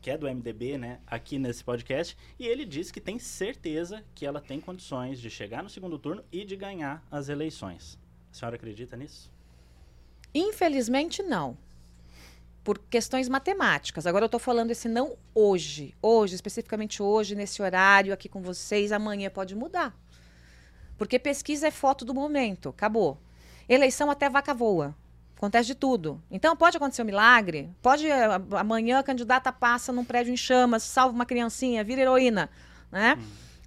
que 0.00 0.10
é 0.10 0.16
do 0.16 0.26
MDB, 0.26 0.78
né, 0.78 1.00
aqui 1.06 1.38
nesse 1.38 1.62
podcast, 1.62 2.16
e 2.38 2.46
ele 2.46 2.64
disse 2.64 2.92
que 2.92 3.00
tem 3.00 3.18
certeza 3.18 4.02
que 4.14 4.24
ela 4.24 4.40
tem 4.40 4.60
condições 4.60 5.20
de 5.20 5.28
chegar 5.28 5.62
no 5.62 5.68
segundo 5.68 5.98
turno 5.98 6.24
e 6.32 6.44
de 6.44 6.56
ganhar 6.56 7.06
as 7.10 7.28
eleições. 7.28 7.98
A 8.30 8.34
senhora 8.34 8.56
acredita 8.56 8.96
nisso? 8.96 9.30
Infelizmente, 10.34 11.22
não. 11.22 11.56
Por 12.62 12.78
questões 12.78 13.28
matemáticas. 13.28 14.06
Agora 14.06 14.24
eu 14.24 14.26
estou 14.26 14.40
falando 14.40 14.70
esse 14.70 14.88
não 14.88 15.16
hoje. 15.34 15.94
Hoje, 16.00 16.34
especificamente 16.34 17.02
hoje, 17.02 17.34
nesse 17.34 17.62
horário 17.62 18.12
aqui 18.12 18.28
com 18.28 18.40
vocês. 18.40 18.92
Amanhã 18.92 19.30
pode 19.30 19.56
mudar. 19.56 19.98
Porque 20.96 21.18
pesquisa 21.18 21.68
é 21.68 21.70
foto 21.70 22.04
do 22.04 22.14
momento. 22.14 22.68
Acabou. 22.68 23.18
Eleição 23.68 24.10
até 24.10 24.28
vaca 24.28 24.52
voa. 24.54 24.94
Acontece 25.40 25.68
de 25.68 25.74
tudo. 25.74 26.22
Então 26.30 26.54
pode 26.54 26.76
acontecer 26.76 27.00
um 27.00 27.06
milagre, 27.06 27.70
pode 27.80 28.06
amanhã 28.58 28.98
a 28.98 29.02
candidata 29.02 29.50
passa 29.50 29.90
num 29.90 30.04
prédio 30.04 30.30
em 30.30 30.36
chamas, 30.36 30.82
salva 30.82 31.14
uma 31.14 31.24
criancinha, 31.24 31.82
vira 31.82 32.02
heroína, 32.02 32.50
né? 32.92 33.16
Hum. 33.18 33.24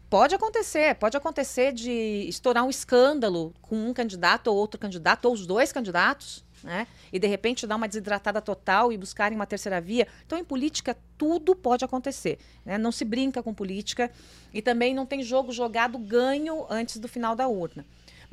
Pode 0.08 0.36
acontecer, 0.36 0.94
pode 0.94 1.18
acontecer 1.18 1.74
de 1.74 2.28
estourar 2.30 2.64
um 2.64 2.70
escândalo 2.70 3.56
com 3.60 3.90
um 3.90 3.92
candidato 3.92 4.50
ou 4.50 4.56
outro 4.56 4.80
candidato, 4.80 5.26
ou 5.26 5.34
os 5.34 5.48
dois 5.48 5.72
candidatos, 5.72 6.46
né? 6.64 6.86
E 7.12 7.18
de 7.18 7.26
repente 7.26 7.66
dar 7.66 7.76
uma 7.76 7.88
desidratada 7.88 8.40
total 8.40 8.94
e 8.94 8.98
buscarem 8.98 9.36
uma 9.36 9.48
terceira 9.48 9.82
via. 9.82 10.08
Então, 10.28 10.38
em 10.38 10.44
política, 10.44 10.96
tudo 11.18 11.56
pode 11.56 11.84
acontecer. 11.84 12.38
Né? 12.64 12.78
Não 12.78 12.92
se 12.92 13.04
brinca 13.04 13.42
com 13.42 13.52
política 13.52 14.12
e 14.54 14.62
também 14.62 14.94
não 14.94 15.08
tem 15.08 15.24
jogo 15.24 15.52
jogado 15.52 15.98
ganho 15.98 16.68
antes 16.70 17.00
do 17.00 17.08
final 17.08 17.36
da 17.36 17.48
urna. 17.48 17.84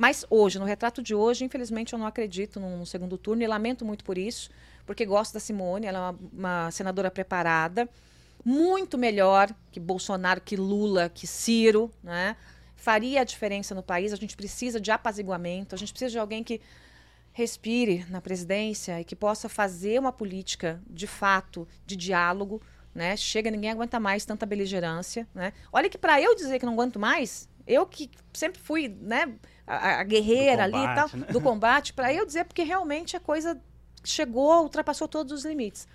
Mas 0.01 0.25
hoje, 0.31 0.59
no 0.59 0.65
retrato 0.65 1.03
de 1.03 1.15
hoje, 1.15 1.45
infelizmente 1.45 1.93
eu 1.93 1.99
não 1.99 2.07
acredito 2.07 2.59
no 2.59 2.87
segundo 2.87 3.19
turno 3.19 3.43
e 3.43 3.47
lamento 3.47 3.85
muito 3.85 4.03
por 4.03 4.17
isso, 4.17 4.49
porque 4.87 5.05
gosto 5.05 5.35
da 5.35 5.41
Simone, 5.41 5.87
ela 5.87 5.99
é 5.99 6.01
uma, 6.01 6.19
uma 6.33 6.71
senadora 6.71 7.11
preparada, 7.11 7.87
muito 8.43 8.97
melhor 8.97 9.55
que 9.71 9.79
Bolsonaro, 9.79 10.41
que 10.41 10.57
Lula, 10.57 11.11
que 11.11 11.27
Ciro, 11.27 11.91
né? 12.03 12.35
Faria 12.77 13.21
a 13.21 13.25
diferença 13.25 13.75
no 13.75 13.83
país. 13.83 14.11
A 14.11 14.17
gente 14.17 14.35
precisa 14.35 14.81
de 14.81 14.91
apaziguamento, 14.91 15.75
a 15.75 15.79
gente 15.79 15.93
precisa 15.93 16.13
de 16.13 16.19
alguém 16.19 16.43
que 16.43 16.63
respire 17.31 18.07
na 18.09 18.23
presidência 18.23 19.03
e 19.03 19.05
que 19.05 19.15
possa 19.15 19.51
fazer 19.51 20.01
uma 20.01 20.13
política 20.13 20.81
de 20.89 21.07
fato 21.07 21.69
de 21.85 21.95
diálogo, 21.95 22.63
né? 22.95 23.19
Chega, 23.19 23.51
ninguém 23.51 23.69
aguenta 23.69 24.01
mais 24.01 24.25
tanta 24.25 24.47
beligerância, 24.47 25.29
né? 25.35 25.53
Olha 25.71 25.91
que 25.91 25.99
para 25.99 26.19
eu 26.23 26.35
dizer 26.35 26.59
que 26.59 26.65
não 26.65 26.73
aguento 26.73 26.99
mais, 26.99 27.51
eu 27.71 27.87
que 27.87 28.11
sempre 28.33 28.61
fui, 28.61 28.89
né, 28.89 29.35
a, 29.67 30.01
a 30.01 30.05
guerreira 30.05 30.65
combate, 30.65 30.75
ali 30.75 30.93
e 30.93 30.95
tal, 30.95 31.11
né? 31.19 31.27
do 31.33 31.41
combate, 31.41 31.93
para 31.93 32.13
eu 32.13 32.27
dizer, 32.27 32.45
porque 32.45 32.63
realmente 32.63 33.17
a 33.17 33.21
coisa 33.21 33.61
chegou, 34.05 34.63
ultrapassou 34.63 35.07
todos 35.07 35.33
os 35.33 35.45
limites. 35.45 35.87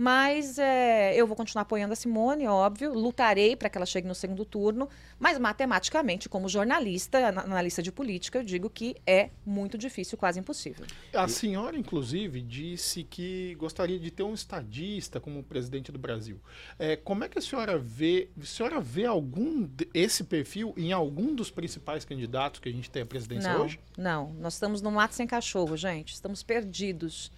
Mas 0.00 0.58
é, 0.58 1.14
eu 1.14 1.26
vou 1.26 1.36
continuar 1.36 1.60
apoiando 1.60 1.92
a 1.92 1.96
Simone, 1.96 2.46
óbvio, 2.46 2.94
lutarei 2.94 3.54
para 3.54 3.68
que 3.68 3.76
ela 3.76 3.84
chegue 3.84 4.08
no 4.08 4.14
segundo 4.14 4.46
turno, 4.46 4.88
mas 5.18 5.38
matematicamente, 5.38 6.26
como 6.26 6.48
jornalista, 6.48 7.18
analista 7.28 7.82
de 7.82 7.92
política, 7.92 8.38
eu 8.38 8.42
digo 8.42 8.70
que 8.70 8.96
é 9.06 9.28
muito 9.44 9.76
difícil, 9.76 10.16
quase 10.16 10.40
impossível. 10.40 10.86
A 11.12 11.28
senhora, 11.28 11.76
inclusive, 11.76 12.40
disse 12.40 13.04
que 13.04 13.54
gostaria 13.56 13.98
de 13.98 14.10
ter 14.10 14.22
um 14.22 14.32
estadista 14.32 15.20
como 15.20 15.42
presidente 15.42 15.92
do 15.92 15.98
Brasil. 15.98 16.40
É, 16.78 16.96
como 16.96 17.22
é 17.22 17.28
que 17.28 17.38
a 17.38 17.42
senhora 17.42 17.78
vê? 17.78 18.30
A 18.40 18.46
senhora 18.46 18.80
vê 18.80 19.04
algum 19.04 19.68
esse 19.92 20.24
perfil 20.24 20.72
em 20.78 20.92
algum 20.92 21.34
dos 21.34 21.50
principais 21.50 22.06
candidatos 22.06 22.58
que 22.58 22.70
a 22.70 22.72
gente 22.72 22.90
tem 22.90 23.02
à 23.02 23.06
presidência 23.06 23.52
não, 23.52 23.64
hoje? 23.64 23.78
Não, 23.98 24.32
nós 24.40 24.54
estamos 24.54 24.80
no 24.80 24.90
mato 24.90 25.14
sem 25.14 25.26
cachorro, 25.26 25.76
gente. 25.76 26.14
Estamos 26.14 26.42
perdidos 26.42 27.30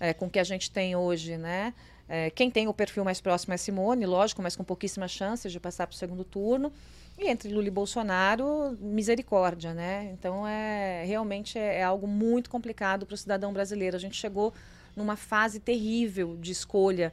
é, 0.00 0.14
com 0.14 0.26
o 0.26 0.30
que 0.30 0.38
a 0.38 0.44
gente 0.44 0.70
tem 0.70 0.96
hoje, 0.96 1.36
né? 1.36 1.72
É, 2.08 2.28
quem 2.30 2.50
tem 2.50 2.66
o 2.66 2.74
perfil 2.74 3.04
mais 3.04 3.20
próximo 3.20 3.54
é 3.54 3.56
Simone, 3.56 4.04
lógico, 4.04 4.42
mas 4.42 4.56
com 4.56 4.64
pouquíssimas 4.64 5.12
chances 5.12 5.52
de 5.52 5.60
passar 5.60 5.86
para 5.86 5.94
o 5.94 5.96
segundo 5.96 6.24
turno. 6.24 6.72
E 7.16 7.28
entre 7.28 7.50
Lula 7.50 7.68
e 7.68 7.70
Bolsonaro, 7.70 8.76
misericórdia, 8.80 9.74
né? 9.74 10.10
Então, 10.12 10.46
é 10.46 11.04
realmente 11.04 11.58
é, 11.58 11.80
é 11.80 11.82
algo 11.84 12.08
muito 12.08 12.48
complicado 12.50 13.06
para 13.06 13.14
o 13.14 13.16
cidadão 13.16 13.52
brasileiro. 13.52 13.94
A 13.94 14.00
gente 14.00 14.16
chegou 14.16 14.52
numa 14.96 15.16
fase 15.16 15.60
terrível 15.60 16.36
de 16.40 16.50
escolha 16.50 17.12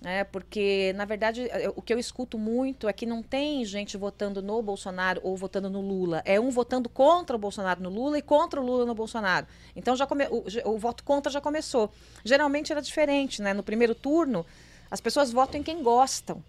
né? 0.00 0.24
Porque, 0.24 0.92
na 0.96 1.04
verdade, 1.04 1.48
o 1.74 1.82
que 1.82 1.92
eu 1.92 1.98
escuto 1.98 2.38
muito 2.38 2.88
é 2.88 2.92
que 2.92 3.04
não 3.04 3.22
tem 3.22 3.64
gente 3.64 3.96
votando 3.96 4.40
no 4.40 4.62
Bolsonaro 4.62 5.20
ou 5.24 5.36
votando 5.36 5.68
no 5.68 5.80
Lula. 5.80 6.22
É 6.24 6.38
um 6.38 6.50
votando 6.50 6.88
contra 6.88 7.34
o 7.34 7.38
Bolsonaro 7.38 7.82
no 7.82 7.90
Lula 7.90 8.18
e 8.18 8.22
contra 8.22 8.60
o 8.60 8.64
Lula 8.64 8.86
no 8.86 8.94
Bolsonaro. 8.94 9.46
Então, 9.74 9.96
já 9.96 10.06
come... 10.06 10.26
o, 10.28 10.44
o 10.64 10.78
voto 10.78 11.02
contra 11.02 11.30
já 11.32 11.40
começou. 11.40 11.90
Geralmente 12.24 12.70
era 12.72 12.80
diferente, 12.80 13.42
né? 13.42 13.52
No 13.52 13.62
primeiro 13.62 13.94
turno, 13.94 14.46
as 14.90 15.00
pessoas 15.00 15.32
votam 15.32 15.60
em 15.60 15.62
quem 15.62 15.82
gostam. 15.82 16.42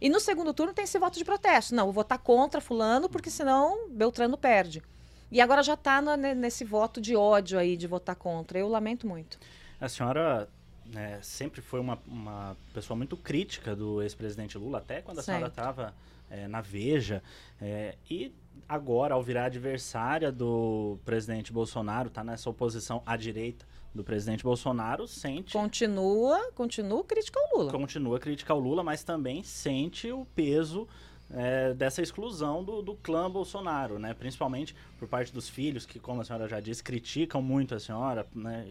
E 0.00 0.08
no 0.08 0.20
segundo 0.20 0.52
turno 0.52 0.72
tem 0.72 0.84
esse 0.84 0.98
voto 0.98 1.18
de 1.18 1.24
protesto. 1.24 1.74
Não, 1.74 1.84
vou 1.84 1.92
votar 1.92 2.18
contra 2.18 2.60
fulano, 2.60 3.08
porque 3.08 3.30
senão 3.30 3.88
Beltrano 3.88 4.36
perde. 4.36 4.82
E 5.30 5.40
agora 5.40 5.62
já 5.62 5.74
está 5.74 6.00
nesse 6.16 6.64
voto 6.64 7.00
de 7.00 7.16
ódio 7.16 7.58
aí, 7.58 7.76
de 7.76 7.86
votar 7.86 8.14
contra. 8.14 8.58
Eu 8.58 8.68
lamento 8.68 9.06
muito. 9.06 9.38
A 9.80 9.88
senhora 9.88 10.48
né, 10.86 11.18
sempre 11.22 11.60
foi 11.60 11.80
uma, 11.80 11.98
uma 12.06 12.56
pessoa 12.72 12.96
muito 12.96 13.16
crítica 13.16 13.74
do 13.74 14.02
ex-presidente 14.02 14.58
Lula, 14.58 14.78
até 14.78 15.00
quando 15.00 15.18
a 15.18 15.22
certo. 15.22 15.36
senhora 15.36 15.50
estava 15.50 15.94
é, 16.30 16.46
na 16.48 16.60
Veja. 16.60 17.22
É, 17.60 17.96
e 18.10 18.32
agora, 18.68 19.14
ao 19.14 19.22
virar 19.22 19.46
adversária 19.46 20.30
do 20.30 20.98
presidente 21.04 21.52
Bolsonaro, 21.52 22.08
está 22.08 22.22
nessa 22.22 22.48
oposição 22.48 23.02
à 23.06 23.16
direita 23.16 23.66
do 23.94 24.02
presidente 24.02 24.42
Bolsonaro, 24.42 25.06
sente. 25.06 25.52
Continua, 25.52 26.50
continua 26.52 27.04
crítica 27.04 27.38
ao 27.38 27.58
Lula. 27.58 27.72
Continua 27.72 28.18
crítica 28.18 28.52
ao 28.52 28.58
Lula, 28.58 28.82
mas 28.82 29.04
também 29.04 29.42
sente 29.44 30.10
o 30.10 30.26
peso 30.34 30.88
é, 31.30 31.72
dessa 31.74 32.02
exclusão 32.02 32.64
do, 32.64 32.82
do 32.82 32.96
clã 32.96 33.30
Bolsonaro, 33.30 33.98
né? 33.98 34.12
Principalmente 34.12 34.74
por 34.98 35.08
parte 35.08 35.32
dos 35.32 35.48
filhos, 35.48 35.86
que, 35.86 36.00
como 36.00 36.20
a 36.20 36.24
senhora 36.24 36.48
já 36.48 36.58
disse, 36.58 36.82
criticam 36.82 37.40
muito 37.40 37.74
a 37.74 37.80
senhora, 37.80 38.26
né? 38.34 38.66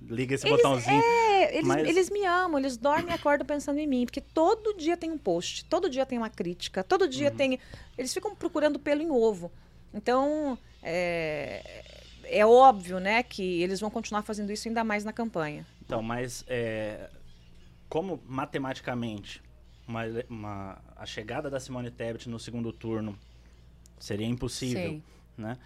Liga 0.00 0.34
esse 0.34 0.46
eles, 0.46 0.56
botãozinho. 0.56 1.02
É, 1.02 1.56
eles, 1.56 1.66
mas... 1.66 1.88
eles 1.88 2.10
me 2.10 2.24
amam, 2.24 2.58
eles 2.58 2.76
dormem 2.76 3.10
e 3.10 3.12
acordam 3.12 3.46
pensando 3.46 3.78
em 3.78 3.86
mim, 3.86 4.04
porque 4.04 4.20
todo 4.20 4.74
dia 4.76 4.96
tem 4.96 5.10
um 5.10 5.18
post, 5.18 5.64
todo 5.64 5.88
dia 5.88 6.06
tem 6.06 6.18
uma 6.18 6.30
crítica, 6.30 6.84
todo 6.84 7.08
dia 7.08 7.30
uhum. 7.30 7.36
tem. 7.36 7.60
Eles 7.96 8.12
ficam 8.12 8.34
procurando 8.34 8.78
pelo 8.78 9.02
em 9.02 9.10
ovo. 9.10 9.50
Então, 9.92 10.58
é, 10.82 11.84
é 12.24 12.46
óbvio, 12.46 13.00
né, 13.00 13.22
que 13.22 13.62
eles 13.62 13.80
vão 13.80 13.90
continuar 13.90 14.22
fazendo 14.22 14.52
isso 14.52 14.68
ainda 14.68 14.84
mais 14.84 15.04
na 15.04 15.12
campanha. 15.12 15.66
Então, 15.84 16.02
mas 16.02 16.44
é, 16.46 17.10
como 17.88 18.22
matematicamente 18.26 19.42
uma, 19.86 20.02
uma, 20.28 20.78
a 20.94 21.06
chegada 21.06 21.48
da 21.48 21.58
Simone 21.58 21.90
Tebet 21.90 22.28
no 22.28 22.38
segundo 22.38 22.72
turno 22.72 23.18
seria 23.98 24.26
impossível, 24.26 24.90
Sim. 24.90 25.02
né? 25.36 25.56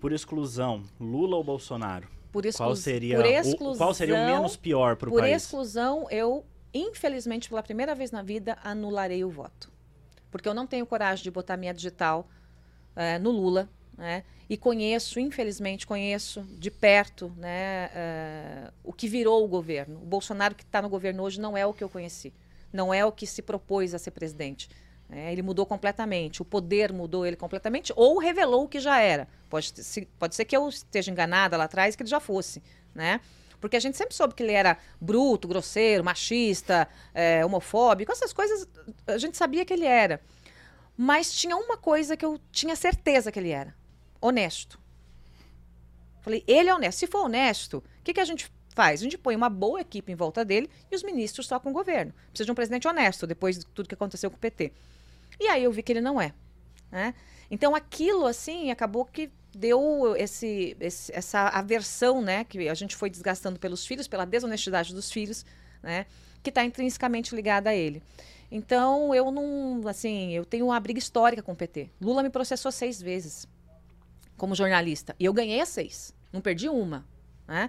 Por 0.00 0.12
exclusão, 0.12 0.82
Lula 1.00 1.36
ou 1.36 1.44
Bolsonaro? 1.44 2.08
Por 2.32 2.46
exclu... 2.46 2.64
qual 2.64 2.74
seria 2.74 3.16
por 3.16 3.26
exclusão, 3.26 3.72
o, 3.72 3.76
qual 3.76 3.94
seria 3.94 4.14
o 4.14 4.26
menos 4.26 4.56
pior 4.56 4.96
para 4.96 5.10
o 5.10 5.12
país? 5.12 5.22
Por 5.22 5.28
exclusão, 5.28 6.06
eu, 6.10 6.44
infelizmente, 6.72 7.50
pela 7.50 7.62
primeira 7.62 7.94
vez 7.94 8.10
na 8.10 8.22
vida, 8.22 8.56
anularei 8.64 9.22
o 9.22 9.30
voto. 9.30 9.70
Porque 10.30 10.48
eu 10.48 10.54
não 10.54 10.66
tenho 10.66 10.86
coragem 10.86 11.22
de 11.22 11.30
botar 11.30 11.58
minha 11.58 11.74
digital 11.74 12.26
é, 12.96 13.18
no 13.18 13.30
Lula, 13.30 13.68
né? 13.96 14.24
E 14.48 14.56
conheço, 14.56 15.20
infelizmente, 15.20 15.86
conheço 15.86 16.42
de 16.58 16.70
perto 16.70 17.32
né, 17.36 17.90
é, 17.94 18.70
o 18.82 18.92
que 18.92 19.08
virou 19.08 19.44
o 19.44 19.48
governo. 19.48 19.96
O 20.02 20.04
Bolsonaro 20.04 20.54
que 20.54 20.62
está 20.62 20.82
no 20.82 20.88
governo 20.88 21.22
hoje 21.22 21.40
não 21.40 21.56
é 21.56 21.64
o 21.64 21.72
que 21.72 21.82
eu 21.82 21.88
conheci. 21.88 22.34
Não 22.72 22.92
é 22.92 23.04
o 23.04 23.12
que 23.12 23.26
se 23.26 23.40
propôs 23.40 23.94
a 23.94 23.98
ser 23.98 24.10
presidente. 24.10 24.68
É, 25.14 25.30
ele 25.30 25.42
mudou 25.42 25.66
completamente, 25.66 26.40
o 26.40 26.44
poder 26.44 26.90
mudou 26.90 27.26
ele 27.26 27.36
completamente, 27.36 27.92
ou 27.94 28.18
revelou 28.18 28.64
o 28.64 28.68
que 28.68 28.80
já 28.80 28.98
era. 28.98 29.28
Pode, 29.50 29.70
se, 29.84 30.08
pode 30.18 30.34
ser 30.34 30.46
que 30.46 30.56
eu 30.56 30.66
esteja 30.70 31.10
enganada 31.10 31.54
lá 31.54 31.64
atrás, 31.64 31.94
que 31.94 32.02
ele 32.02 32.08
já 32.08 32.18
fosse, 32.18 32.62
né? 32.94 33.20
Porque 33.60 33.76
a 33.76 33.80
gente 33.80 33.96
sempre 33.96 34.14
soube 34.14 34.34
que 34.34 34.42
ele 34.42 34.52
era 34.52 34.78
bruto, 34.98 35.46
grosseiro, 35.46 36.02
machista, 36.02 36.88
é, 37.12 37.44
homofóbico, 37.44 38.10
essas 38.10 38.32
coisas 38.32 38.66
a 39.06 39.18
gente 39.18 39.36
sabia 39.36 39.66
que 39.66 39.74
ele 39.74 39.84
era. 39.84 40.18
Mas 40.96 41.32
tinha 41.32 41.56
uma 41.56 41.76
coisa 41.76 42.16
que 42.16 42.24
eu 42.24 42.40
tinha 42.50 42.74
certeza 42.74 43.30
que 43.30 43.38
ele 43.38 43.50
era: 43.50 43.74
honesto. 44.20 44.80
Falei, 46.22 46.42
ele 46.46 46.70
é 46.70 46.74
honesto. 46.74 46.98
Se 46.98 47.06
for 47.06 47.26
honesto, 47.26 47.78
o 47.78 48.02
que, 48.02 48.14
que 48.14 48.20
a 48.20 48.24
gente 48.24 48.50
faz? 48.70 49.00
A 49.00 49.04
gente 49.04 49.18
põe 49.18 49.36
uma 49.36 49.50
boa 49.50 49.80
equipe 49.80 50.10
em 50.10 50.14
volta 50.14 50.44
dele 50.44 50.70
e 50.90 50.96
os 50.96 51.02
ministros 51.02 51.46
tocam 51.46 51.70
o 51.70 51.74
governo. 51.74 52.14
Precisa 52.30 52.46
de 52.46 52.52
um 52.52 52.54
presidente 52.54 52.88
honesto, 52.88 53.26
depois 53.26 53.58
de 53.58 53.66
tudo 53.66 53.88
que 53.88 53.94
aconteceu 53.94 54.30
com 54.30 54.36
o 54.36 54.40
PT. 54.40 54.72
E 55.42 55.48
aí 55.48 55.64
eu 55.64 55.72
vi 55.72 55.82
que 55.82 55.92
ele 55.92 56.00
não 56.00 56.20
é. 56.20 56.32
Né? 56.90 57.14
Então 57.50 57.74
aquilo, 57.74 58.26
assim, 58.26 58.70
acabou 58.70 59.04
que 59.04 59.28
deu 59.52 60.14
esse, 60.16 60.76
esse, 60.78 61.12
essa 61.12 61.48
aversão, 61.48 62.22
né? 62.22 62.44
Que 62.44 62.68
a 62.68 62.74
gente 62.74 62.94
foi 62.94 63.10
desgastando 63.10 63.58
pelos 63.58 63.84
filhos, 63.84 64.06
pela 64.06 64.24
desonestidade 64.24 64.94
dos 64.94 65.10
filhos, 65.10 65.44
né? 65.82 66.06
Que 66.42 66.50
está 66.50 66.64
intrinsecamente 66.64 67.34
ligada 67.34 67.70
a 67.70 67.74
ele. 67.74 68.02
Então, 68.50 69.12
eu 69.14 69.32
não, 69.32 69.82
assim, 69.88 70.32
eu 70.32 70.44
tenho 70.44 70.66
uma 70.66 70.78
briga 70.78 70.98
histórica 70.98 71.42
com 71.42 71.52
o 71.52 71.56
PT. 71.56 71.90
Lula 72.00 72.22
me 72.22 72.30
processou 72.30 72.70
seis 72.70 73.00
vezes 73.02 73.48
como 74.36 74.54
jornalista. 74.54 75.16
E 75.18 75.24
eu 75.24 75.32
ganhei 75.32 75.60
as 75.60 75.70
seis. 75.70 76.14
Não 76.32 76.40
perdi 76.40 76.68
uma, 76.68 77.04
né? 77.48 77.68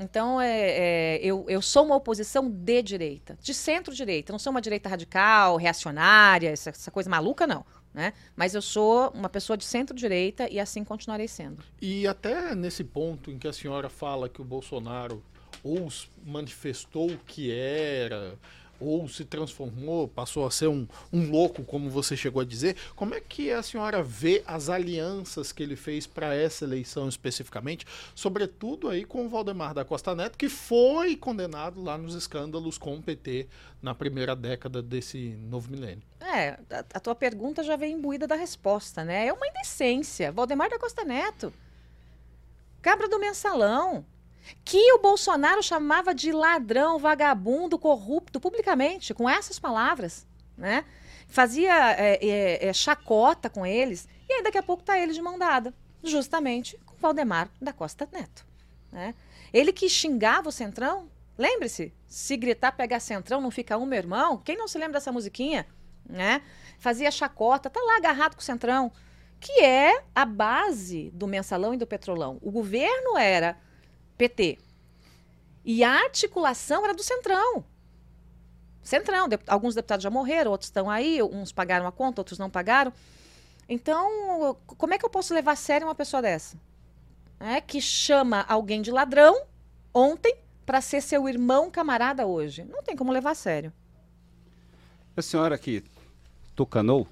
Então, 0.00 0.40
é, 0.40 0.60
é, 0.60 1.20
eu, 1.22 1.44
eu 1.48 1.62
sou 1.62 1.84
uma 1.84 1.94
oposição 1.94 2.50
de 2.50 2.82
direita, 2.82 3.38
de 3.40 3.54
centro-direita. 3.54 4.32
Não 4.32 4.38
sou 4.38 4.50
uma 4.50 4.60
direita 4.60 4.88
radical, 4.88 5.56
reacionária, 5.56 6.50
essa, 6.50 6.70
essa 6.70 6.90
coisa 6.90 7.08
maluca, 7.08 7.46
não. 7.46 7.64
Né? 7.92 8.12
Mas 8.34 8.56
eu 8.56 8.62
sou 8.62 9.10
uma 9.10 9.28
pessoa 9.28 9.56
de 9.56 9.64
centro-direita 9.64 10.50
e 10.50 10.58
assim 10.58 10.82
continuarei 10.82 11.28
sendo. 11.28 11.62
E 11.80 12.08
até 12.08 12.54
nesse 12.54 12.82
ponto 12.82 13.30
em 13.30 13.38
que 13.38 13.46
a 13.46 13.52
senhora 13.52 13.88
fala 13.88 14.28
que 14.28 14.42
o 14.42 14.44
Bolsonaro 14.44 15.22
ou 15.62 15.88
manifestou 16.24 17.16
que 17.24 17.52
era 17.52 18.36
ou 18.80 19.08
se 19.08 19.24
transformou, 19.24 20.08
passou 20.08 20.46
a 20.46 20.50
ser 20.50 20.68
um, 20.68 20.86
um 21.12 21.30
louco, 21.30 21.64
como 21.64 21.90
você 21.90 22.16
chegou 22.16 22.40
a 22.40 22.44
dizer. 22.44 22.76
Como 22.94 23.14
é 23.14 23.20
que 23.20 23.50
a 23.50 23.62
senhora 23.62 24.02
vê 24.02 24.42
as 24.46 24.68
alianças 24.68 25.52
que 25.52 25.62
ele 25.62 25.76
fez 25.76 26.06
para 26.06 26.34
essa 26.34 26.64
eleição 26.64 27.08
especificamente, 27.08 27.86
sobretudo 28.14 28.88
aí 28.88 29.04
com 29.04 29.26
o 29.26 29.28
Valdemar 29.28 29.74
da 29.74 29.84
Costa 29.84 30.14
Neto, 30.14 30.38
que 30.38 30.48
foi 30.48 31.16
condenado 31.16 31.82
lá 31.82 31.96
nos 31.96 32.14
escândalos 32.14 32.78
com 32.78 32.96
o 32.96 33.02
PT 33.02 33.48
na 33.82 33.94
primeira 33.94 34.34
década 34.34 34.82
desse 34.82 35.36
novo 35.48 35.70
milênio? 35.70 36.02
É, 36.20 36.58
a, 36.70 36.84
a 36.94 37.00
tua 37.00 37.14
pergunta 37.14 37.62
já 37.62 37.76
vem 37.76 37.94
imbuída 37.94 38.26
da 38.26 38.34
resposta, 38.34 39.04
né? 39.04 39.26
É 39.26 39.32
uma 39.32 39.46
indecência. 39.46 40.32
Valdemar 40.32 40.70
da 40.70 40.78
Costa 40.78 41.04
Neto, 41.04 41.52
cabra 42.80 43.08
do 43.08 43.18
mensalão, 43.18 44.04
que 44.64 44.92
o 44.92 44.98
Bolsonaro 44.98 45.62
chamava 45.62 46.14
de 46.14 46.32
ladrão, 46.32 46.98
vagabundo, 46.98 47.78
corrupto, 47.78 48.40
publicamente, 48.40 49.14
com 49.14 49.28
essas 49.28 49.58
palavras, 49.58 50.26
né? 50.56 50.84
Fazia 51.28 51.92
é, 51.92 52.18
é, 52.20 52.68
é, 52.68 52.72
chacota 52.72 53.48
com 53.48 53.64
eles, 53.64 54.08
e 54.28 54.32
aí 54.32 54.42
daqui 54.42 54.58
a 54.58 54.62
pouco 54.62 54.82
tá 54.82 54.98
ele 54.98 55.12
de 55.12 55.22
mão 55.22 55.38
dada, 55.38 55.74
justamente 56.02 56.78
com 56.84 56.96
Valdemar 56.96 57.50
da 57.60 57.72
Costa 57.72 58.08
Neto, 58.12 58.46
né? 58.92 59.14
Ele 59.52 59.72
que 59.72 59.88
xingava 59.88 60.48
o 60.48 60.52
Centrão, 60.52 61.08
lembre-se, 61.38 61.92
se 62.06 62.36
gritar 62.36 62.72
pegar 62.72 63.00
Centrão 63.00 63.40
não 63.40 63.50
fica 63.50 63.78
um 63.78 63.86
meu 63.86 63.98
irmão, 63.98 64.38
quem 64.38 64.56
não 64.56 64.68
se 64.68 64.78
lembra 64.78 64.94
dessa 64.94 65.12
musiquinha, 65.12 65.66
né? 66.08 66.42
Fazia 66.78 67.10
chacota, 67.10 67.70
tá 67.70 67.80
lá 67.80 67.96
agarrado 67.96 68.34
com 68.34 68.40
o 68.40 68.44
Centrão, 68.44 68.92
que 69.40 69.62
é 69.62 70.02
a 70.14 70.24
base 70.24 71.10
do 71.12 71.26
mensalão 71.26 71.74
e 71.74 71.76
do 71.76 71.86
petrolão. 71.86 72.38
O 72.42 72.50
governo 72.50 73.16
era 73.16 73.58
PT. 74.16 74.58
E 75.64 75.82
a 75.82 75.92
articulação 75.92 76.84
era 76.84 76.94
do 76.94 77.02
Centrão. 77.02 77.64
Centrão, 78.82 79.26
de, 79.26 79.38
alguns 79.46 79.74
deputados 79.74 80.02
já 80.02 80.10
morreram, 80.10 80.50
outros 80.50 80.68
estão 80.68 80.90
aí, 80.90 81.22
uns 81.22 81.52
pagaram 81.52 81.86
a 81.86 81.92
conta, 81.92 82.20
outros 82.20 82.38
não 82.38 82.50
pagaram. 82.50 82.92
Então, 83.66 84.58
como 84.66 84.92
é 84.92 84.98
que 84.98 85.04
eu 85.04 85.10
posso 85.10 85.32
levar 85.32 85.52
a 85.52 85.56
sério 85.56 85.86
uma 85.86 85.94
pessoa 85.94 86.20
dessa? 86.20 86.58
É, 87.40 87.60
que 87.60 87.80
chama 87.80 88.44
alguém 88.46 88.82
de 88.82 88.90
ladrão 88.90 89.42
ontem 89.92 90.36
para 90.66 90.80
ser 90.80 91.00
seu 91.00 91.28
irmão 91.28 91.70
camarada 91.70 92.26
hoje. 92.26 92.64
Não 92.64 92.82
tem 92.82 92.94
como 92.94 93.10
levar 93.10 93.30
a 93.30 93.34
sério. 93.34 93.72
A 95.16 95.22
senhora 95.22 95.56
que 95.56 95.82
tucanou, 96.54 97.06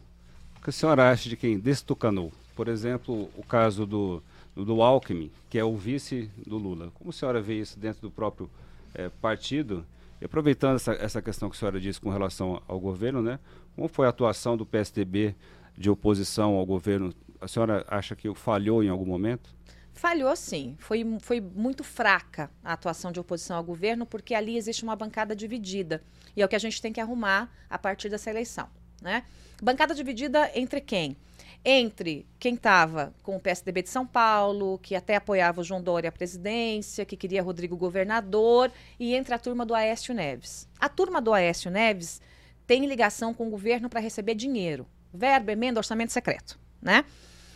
o 0.56 0.60
que 0.62 0.70
a 0.70 0.72
senhora 0.72 1.10
acha 1.10 1.28
de 1.28 1.36
quem 1.36 1.58
destucanou? 1.58 2.32
Por 2.54 2.68
exemplo, 2.68 3.30
o 3.36 3.42
caso 3.42 3.86
do 3.86 4.22
do 4.54 4.82
Alckmin, 4.82 5.30
que 5.48 5.58
é 5.58 5.64
o 5.64 5.76
vice 5.76 6.30
do 6.46 6.58
Lula. 6.58 6.90
Como 6.94 7.10
a 7.10 7.12
senhora 7.12 7.40
vê 7.40 7.58
isso 7.58 7.78
dentro 7.78 8.02
do 8.02 8.10
próprio 8.10 8.50
é, 8.94 9.08
partido? 9.08 9.86
E 10.20 10.24
aproveitando 10.24 10.76
essa, 10.76 10.92
essa 10.92 11.22
questão 11.22 11.48
que 11.48 11.56
a 11.56 11.58
senhora 11.58 11.80
disse 11.80 12.00
com 12.00 12.10
relação 12.10 12.62
ao 12.68 12.78
governo, 12.78 13.22
né? 13.22 13.38
Como 13.74 13.88
foi 13.88 14.06
a 14.06 14.10
atuação 14.10 14.56
do 14.56 14.66
PSDB 14.66 15.34
de 15.76 15.90
oposição 15.90 16.54
ao 16.54 16.66
governo? 16.66 17.12
A 17.40 17.48
senhora 17.48 17.84
acha 17.88 18.14
que 18.14 18.32
falhou 18.34 18.84
em 18.84 18.88
algum 18.88 19.06
momento? 19.06 19.54
Falhou 19.92 20.34
sim. 20.36 20.76
Foi, 20.78 21.04
foi 21.20 21.40
muito 21.40 21.82
fraca 21.82 22.50
a 22.62 22.72
atuação 22.72 23.10
de 23.12 23.20
oposição 23.20 23.56
ao 23.56 23.64
governo, 23.64 24.06
porque 24.06 24.34
ali 24.34 24.56
existe 24.56 24.82
uma 24.82 24.96
bancada 24.96 25.34
dividida. 25.34 26.02
E 26.36 26.42
é 26.42 26.44
o 26.44 26.48
que 26.48 26.56
a 26.56 26.58
gente 26.58 26.80
tem 26.80 26.92
que 26.92 27.00
arrumar 27.00 27.52
a 27.68 27.78
partir 27.78 28.08
dessa 28.08 28.30
eleição. 28.30 28.68
Né? 29.00 29.24
Bancada 29.60 29.94
dividida 29.94 30.50
entre 30.54 30.80
quem? 30.80 31.16
Entre 31.64 32.26
quem 32.38 32.54
estava 32.54 33.14
com 33.22 33.36
o 33.36 33.40
PSDB 33.40 33.82
de 33.82 33.90
São 33.90 34.06
Paulo, 34.06 34.78
que 34.78 34.96
até 34.96 35.16
apoiava 35.16 35.60
o 35.60 35.64
João 35.64 35.82
Dória 35.82 36.08
à 36.08 36.12
presidência, 36.12 37.04
que 37.04 37.16
queria 37.16 37.42
Rodrigo 37.42 37.76
governador, 37.76 38.70
e 38.98 39.14
entre 39.14 39.32
a 39.34 39.38
turma 39.38 39.64
do 39.64 39.74
Aécio 39.74 40.12
Neves. 40.12 40.68
A 40.80 40.88
turma 40.88 41.20
do 41.20 41.32
Aécio 41.32 41.70
Neves 41.70 42.20
tem 42.66 42.86
ligação 42.86 43.32
com 43.32 43.46
o 43.46 43.50
governo 43.50 43.88
para 43.88 44.00
receber 44.00 44.34
dinheiro, 44.34 44.86
verba, 45.12 45.52
emenda, 45.52 45.78
orçamento 45.78 46.12
secreto, 46.12 46.58
né? 46.80 47.04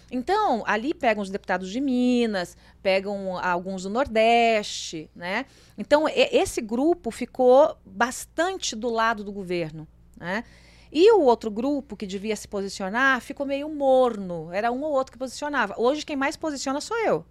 Então, 0.08 0.62
ali 0.66 0.94
pegam 0.94 1.20
os 1.20 1.30
deputados 1.30 1.68
de 1.68 1.80
Minas, 1.80 2.56
pegam 2.80 3.36
alguns 3.38 3.82
do 3.82 3.90
Nordeste, 3.90 5.10
né? 5.16 5.46
Então, 5.76 6.04
esse 6.08 6.60
grupo 6.60 7.10
ficou 7.10 7.76
bastante 7.84 8.76
do 8.76 8.88
lado 8.88 9.24
do 9.24 9.32
governo, 9.32 9.86
né? 10.16 10.44
E 10.90 11.10
o 11.12 11.20
outro 11.20 11.50
grupo 11.50 11.96
que 11.96 12.06
devia 12.06 12.36
se 12.36 12.46
posicionar 12.46 13.20
ficou 13.20 13.44
meio 13.44 13.68
morno. 13.68 14.52
Era 14.52 14.70
um 14.70 14.82
ou 14.82 14.92
outro 14.92 15.12
que 15.12 15.18
posicionava. 15.18 15.74
Hoje 15.76 16.04
quem 16.04 16.16
mais 16.16 16.36
posiciona 16.36 16.80
sou 16.80 16.96
eu. 16.98 17.24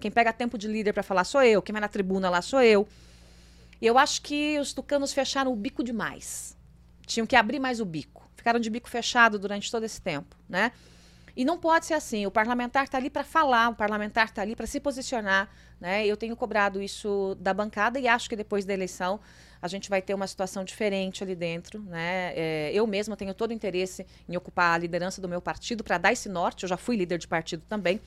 Quem 0.00 0.10
pega 0.10 0.32
tempo 0.32 0.58
de 0.58 0.66
líder 0.66 0.92
para 0.92 1.02
falar 1.02 1.24
sou 1.24 1.42
eu. 1.42 1.62
Quem 1.62 1.72
vai 1.72 1.80
na 1.80 1.88
tribuna 1.88 2.30
lá 2.30 2.42
sou 2.42 2.60
eu. 2.62 2.86
E 3.80 3.86
eu 3.86 3.98
acho 3.98 4.22
que 4.22 4.58
os 4.58 4.72
tucanos 4.72 5.12
fecharam 5.12 5.52
o 5.52 5.56
bico 5.56 5.84
demais. 5.84 6.56
Tinham 7.06 7.26
que 7.26 7.36
abrir 7.36 7.58
mais 7.58 7.80
o 7.80 7.84
bico. 7.84 8.28
Ficaram 8.34 8.58
de 8.58 8.70
bico 8.70 8.88
fechado 8.88 9.38
durante 9.38 9.70
todo 9.70 9.84
esse 9.84 10.00
tempo, 10.00 10.36
né? 10.48 10.72
E 11.36 11.44
não 11.44 11.58
pode 11.58 11.86
ser 11.86 11.94
assim. 11.94 12.26
O 12.26 12.30
parlamentar 12.30 12.84
está 12.84 12.96
ali 12.96 13.10
para 13.10 13.24
falar, 13.24 13.70
o 13.70 13.74
parlamentar 13.74 14.26
está 14.26 14.42
ali 14.42 14.54
para 14.54 14.66
se 14.66 14.78
posicionar. 14.78 15.48
Né? 15.80 16.06
Eu 16.06 16.16
tenho 16.16 16.36
cobrado 16.36 16.80
isso 16.80 17.36
da 17.40 17.52
bancada 17.52 17.98
e 17.98 18.06
acho 18.06 18.28
que 18.28 18.36
depois 18.36 18.64
da 18.64 18.72
eleição 18.72 19.20
a 19.64 19.66
gente 19.66 19.88
vai 19.88 20.02
ter 20.02 20.12
uma 20.12 20.26
situação 20.26 20.62
diferente 20.62 21.24
ali 21.24 21.34
dentro. 21.34 21.80
Né? 21.80 22.34
É, 22.36 22.70
eu 22.74 22.86
mesma 22.86 23.16
tenho 23.16 23.32
todo 23.32 23.48
o 23.48 23.54
interesse 23.54 24.06
em 24.28 24.36
ocupar 24.36 24.74
a 24.74 24.76
liderança 24.78 25.22
do 25.22 25.28
meu 25.28 25.40
partido 25.40 25.82
para 25.82 25.96
dar 25.96 26.12
esse 26.12 26.28
norte. 26.28 26.64
Eu 26.64 26.68
já 26.68 26.76
fui 26.76 26.96
líder 26.96 27.16
de 27.16 27.26
partido 27.26 27.62
também, 27.66 27.98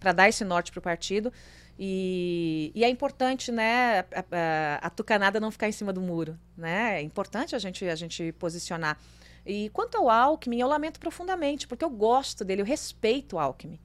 para 0.00 0.10
dar 0.10 0.28
esse 0.28 0.44
norte 0.44 0.72
para 0.72 0.80
o 0.80 0.82
partido. 0.82 1.32
E, 1.78 2.72
e, 2.74 2.82
é 2.82 2.88
importante, 2.88 3.52
né, 3.52 4.00
a, 4.00 4.24
a, 4.32 4.86
a, 4.86 4.90
tucanada 4.90 5.38
não 5.38 5.52
ficar 5.52 5.68
em 5.68 5.72
cima 5.72 5.92
do 5.92 6.00
muro, 6.00 6.36
né? 6.56 6.98
É 6.98 7.02
importante 7.02 7.54
a 7.54 7.60
gente, 7.60 7.84
a 7.88 7.94
gente 7.94 8.32
posicionar. 8.32 8.98
E 9.46 9.70
quanto 9.70 9.96
ao 9.96 10.10
Alckmin, 10.10 10.58
eu 10.58 10.66
lamento 10.66 10.98
profundamente, 10.98 11.68
porque 11.68 11.84
eu 11.84 11.90
gosto 11.90 12.44
dele, 12.44 12.62
eu 12.62 12.66
respeito 12.66 13.36
o 13.36 13.38
Alckmin. 13.38 13.78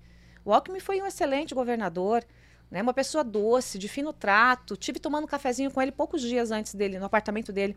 O 0.43 0.51
Alckmin 0.51 0.79
foi 0.79 0.99
um 0.99 1.05
excelente 1.05 1.53
governador, 1.53 2.25
né? 2.69 2.82
Uma 2.82 2.93
pessoa 2.93 3.23
doce, 3.23 3.77
de 3.77 3.88
fino 3.88 4.13
trato. 4.13 4.77
Tive 4.77 4.99
tomando 4.99 5.23
um 5.23 5.27
cafezinho 5.27 5.71
com 5.71 5.82
ele 5.82 5.91
poucos 5.91 6.21
dias 6.21 6.51
antes 6.51 6.75
dele, 6.75 6.99
no 6.99 7.05
apartamento 7.05 7.51
dele, 7.51 7.75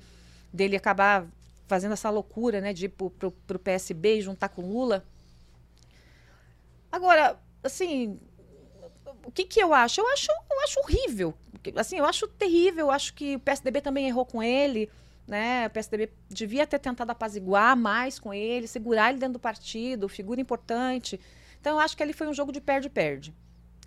dele 0.53 0.77
acabar 0.77 1.27
fazendo 1.67 1.93
essa 1.93 2.11
loucura, 2.11 2.61
né, 2.61 2.73
de 2.73 2.85
ir 2.85 2.89
pro, 2.91 3.09
pro, 3.11 3.31
pro 3.31 3.59
PSB 3.59 4.19
e 4.19 4.23
juntar 4.23 4.51
com 4.51 4.61
Lula. 4.63 5.05
Agora, 6.91 7.41
assim, 7.63 8.21
o 9.25 9.31
que 9.31 9.45
que 9.45 9.61
eu 9.61 9.73
acho? 9.73 10.01
Eu 10.01 10.07
acho, 10.09 10.31
eu 10.31 10.61
acho 10.65 10.81
horrível. 10.81 11.35
Assim, 11.77 11.97
eu 11.97 12.05
acho 12.05 12.29
terrível. 12.29 12.87
Eu 12.87 12.91
acho 12.91 13.15
que 13.15 13.37
o 13.37 13.41
PSDB 13.41 13.81
também 13.81 14.07
errou 14.07 14.27
com 14.27 14.43
ele, 14.43 14.91
né? 15.27 15.67
O 15.67 15.71
PSDB 15.71 16.11
devia 16.29 16.67
ter 16.67 16.79
tentado 16.79 17.11
apaziguar 17.11 17.77
mais 17.77 18.19
com 18.19 18.35
ele, 18.35 18.67
segurar 18.67 19.11
ele 19.11 19.19
dentro 19.19 19.35
do 19.35 19.39
partido, 19.39 20.09
figura 20.09 20.41
importante. 20.41 21.19
Então, 21.61 21.75
eu 21.75 21.79
acho 21.79 21.97
que 21.97 22.03
ali 22.03 22.13
foi 22.13 22.27
um 22.27 22.35
jogo 22.35 22.53
de 22.53 22.61
perde-perde. 22.61 23.33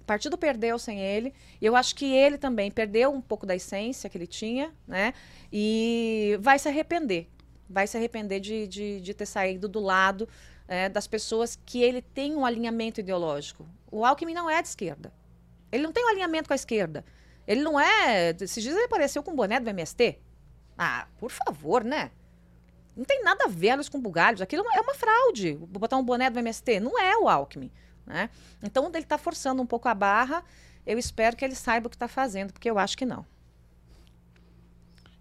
Partido 0.05 0.37
perdeu 0.37 0.77
sem 0.77 0.99
ele. 0.99 1.33
E 1.59 1.65
eu 1.65 1.75
acho 1.75 1.95
que 1.95 2.05
ele 2.13 2.37
também 2.37 2.69
perdeu 2.69 3.11
um 3.11 3.21
pouco 3.21 3.45
da 3.45 3.55
essência 3.55 4.09
que 4.09 4.17
ele 4.17 4.27
tinha, 4.27 4.73
né? 4.87 5.13
E 5.51 6.37
vai 6.41 6.59
se 6.59 6.67
arrepender. 6.67 7.27
Vai 7.69 7.87
se 7.87 7.97
arrepender 7.97 8.39
de, 8.39 8.67
de, 8.67 9.01
de 9.01 9.13
ter 9.13 9.25
saído 9.25 9.67
do 9.67 9.79
lado 9.79 10.29
é, 10.67 10.87
das 10.89 11.07
pessoas 11.07 11.57
que 11.65 11.81
ele 11.81 12.01
tem 12.01 12.35
um 12.35 12.45
alinhamento 12.45 12.99
ideológico. 12.99 13.67
O 13.91 14.05
Alckmin 14.05 14.33
não 14.33 14.49
é 14.49 14.61
de 14.61 14.67
esquerda. 14.67 15.11
Ele 15.71 15.83
não 15.83 15.91
tem 15.91 16.05
um 16.05 16.09
alinhamento 16.09 16.47
com 16.47 16.53
a 16.53 16.55
esquerda. 16.55 17.03
Ele 17.47 17.61
não 17.61 17.79
é. 17.79 18.35
Esses 18.39 18.61
dias 18.61 18.75
ele 18.75 18.85
apareceu 18.85 19.23
com 19.23 19.31
o 19.31 19.35
boné 19.35 19.59
do 19.59 19.69
MST. 19.69 20.19
Ah, 20.77 21.07
por 21.17 21.31
favor, 21.31 21.83
né? 21.83 22.11
Não 22.95 23.03
tem 23.03 23.23
nada 23.23 23.45
a 23.45 23.47
ver 23.47 23.77
com 23.89 23.99
bugalhos. 23.99 24.41
Aquilo 24.41 24.63
é 24.73 24.81
uma 24.81 24.93
fraude. 24.93 25.53
Botar 25.53 25.97
um 25.97 26.03
boné 26.03 26.29
do 26.29 26.39
MST. 26.39 26.79
Não 26.79 26.99
é 26.99 27.17
o 27.17 27.27
Alckmin. 27.27 27.71
Né? 28.05 28.29
Então, 28.61 28.87
ele 28.87 28.99
está 28.99 29.17
forçando 29.17 29.61
um 29.61 29.65
pouco 29.65 29.87
a 29.87 29.93
barra. 29.93 30.43
Eu 30.85 30.97
espero 30.99 31.35
que 31.35 31.43
ele 31.43 31.55
saiba 31.55 31.87
o 31.87 31.89
que 31.89 31.95
está 31.95 32.07
fazendo, 32.07 32.53
porque 32.53 32.69
eu 32.69 32.77
acho 32.77 32.97
que 32.97 33.05
não. 33.05 33.25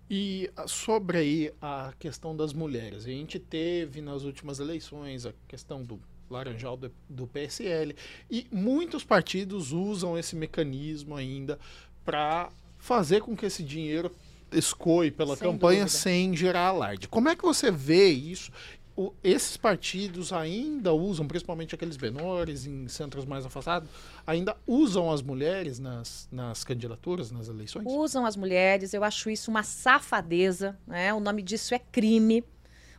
E 0.09 0.51
ah, 0.57 0.68
sobre 0.68 1.18
aí 1.18 1.55
a 1.61 1.92
questão 1.99 2.37
das 2.37 2.53
mulheres, 2.53 3.05
a 3.05 3.09
gente 3.09 3.38
teve 3.38 4.03
nas 4.03 4.23
últimas 4.23 4.61
eleições 4.61 5.25
a 5.25 5.33
questão 5.49 5.83
do 5.83 5.99
laranjal 6.29 6.77
do, 6.77 6.92
do 7.09 7.27
PSL 7.27 7.94
e 8.31 8.47
muitos 8.51 9.05
partidos 9.05 9.73
usam 9.73 10.18
esse 10.18 10.37
mecanismo 10.37 11.16
ainda 11.16 11.59
para 12.05 12.51
fazer 12.79 13.23
com 13.23 13.37
que 13.37 13.47
esse 13.47 13.62
dinheiro 13.62 14.14
escoe 14.53 15.11
pela 15.11 15.37
sem 15.37 15.49
campanha 15.51 15.85
dúvida. 15.85 15.99
sem 15.99 16.37
gerar 16.37 16.68
alarde. 16.68 17.09
Como 17.09 17.29
é 17.29 17.37
que 17.37 17.42
você 17.42 17.70
vê 17.70 18.09
isso 18.11 18.53
o, 18.96 19.12
esses 19.22 19.57
partidos 19.57 20.33
ainda 20.33 20.92
usam, 20.92 21.26
principalmente 21.26 21.74
aqueles 21.74 21.96
menores 21.96 22.66
em 22.66 22.87
centros 22.88 23.24
mais 23.24 23.44
afastados, 23.44 23.88
ainda 24.26 24.57
usam 24.66 25.11
as 25.11 25.20
mulheres 25.20 25.78
nas, 25.78 26.28
nas 26.30 26.62
candidaturas, 26.64 27.30
nas 27.30 27.48
eleições? 27.48 27.85
Usam 27.87 28.24
as 28.24 28.37
mulheres, 28.37 28.94
eu 28.94 29.02
acho 29.02 29.28
isso 29.30 29.50
uma 29.50 29.62
safadeza, 29.62 30.78
né? 30.87 31.12
O 31.12 31.20
nome 31.20 31.42
disso 31.42 31.74
é 31.74 31.78
crime. 31.78 32.44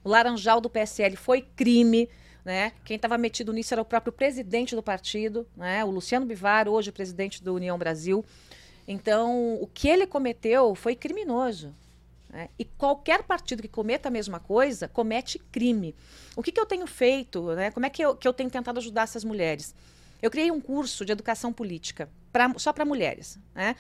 O 0.03 0.10
laranjal 0.10 0.60
do 0.60 0.69
PSL 0.69 1.15
foi 1.15 1.41
crime. 1.41 2.10
Né? 2.43 2.73
Quem 2.84 2.95
estava 2.95 3.17
metido 3.17 3.51
nisso 3.51 3.73
era 3.73 3.81
o 3.81 3.86
próprio 3.86 4.13
presidente 4.13 4.75
do 4.75 4.84
partido, 4.84 5.47
né? 5.58 5.84
o 5.84 5.89
Luciano 5.89 6.27
Bivar, 6.27 6.67
hoje 6.69 6.91
presidente 6.91 7.43
do 7.43 7.55
União 7.55 7.75
Brasil. 7.75 8.23
Então, 8.88 9.55
o 9.55 9.65
que 9.65 9.88
ele 9.88 10.05
cometeu 10.05 10.75
foi 10.75 10.95
criminoso. 10.95 11.73
Né? 12.36 12.50
E 12.60 12.65
qualquer 12.65 13.24
partido 13.24 13.62
que 13.62 13.67
cometa 13.69 14.10
a 14.10 14.12
mesma 14.12 14.41
coisa 14.41 14.89
comete 14.89 15.39
crime. 15.54 15.95
O 16.36 16.43
que, 16.43 16.52
que 16.52 16.60
eu 16.60 16.65
tenho 16.65 16.86
feito? 16.86 17.56
Né? 17.56 17.71
Como 17.71 17.86
é 17.86 17.89
que 17.89 18.04
eu, 18.04 18.13
que 18.13 18.28
eu 18.28 18.34
tenho 18.34 18.50
tentado 18.50 18.78
ajudar 18.78 19.04
essas 19.04 19.24
mulheres? 19.24 19.74
Eu 20.21 20.30
criei 20.30 20.52
um 20.52 20.60
curso 20.60 21.06
de 21.06 21.13
educação 21.13 21.54
política 21.54 22.10
pra, 22.34 22.54
só 22.58 22.74
para 22.74 22.84
mulheres. 22.84 23.39
Né? 23.54 23.74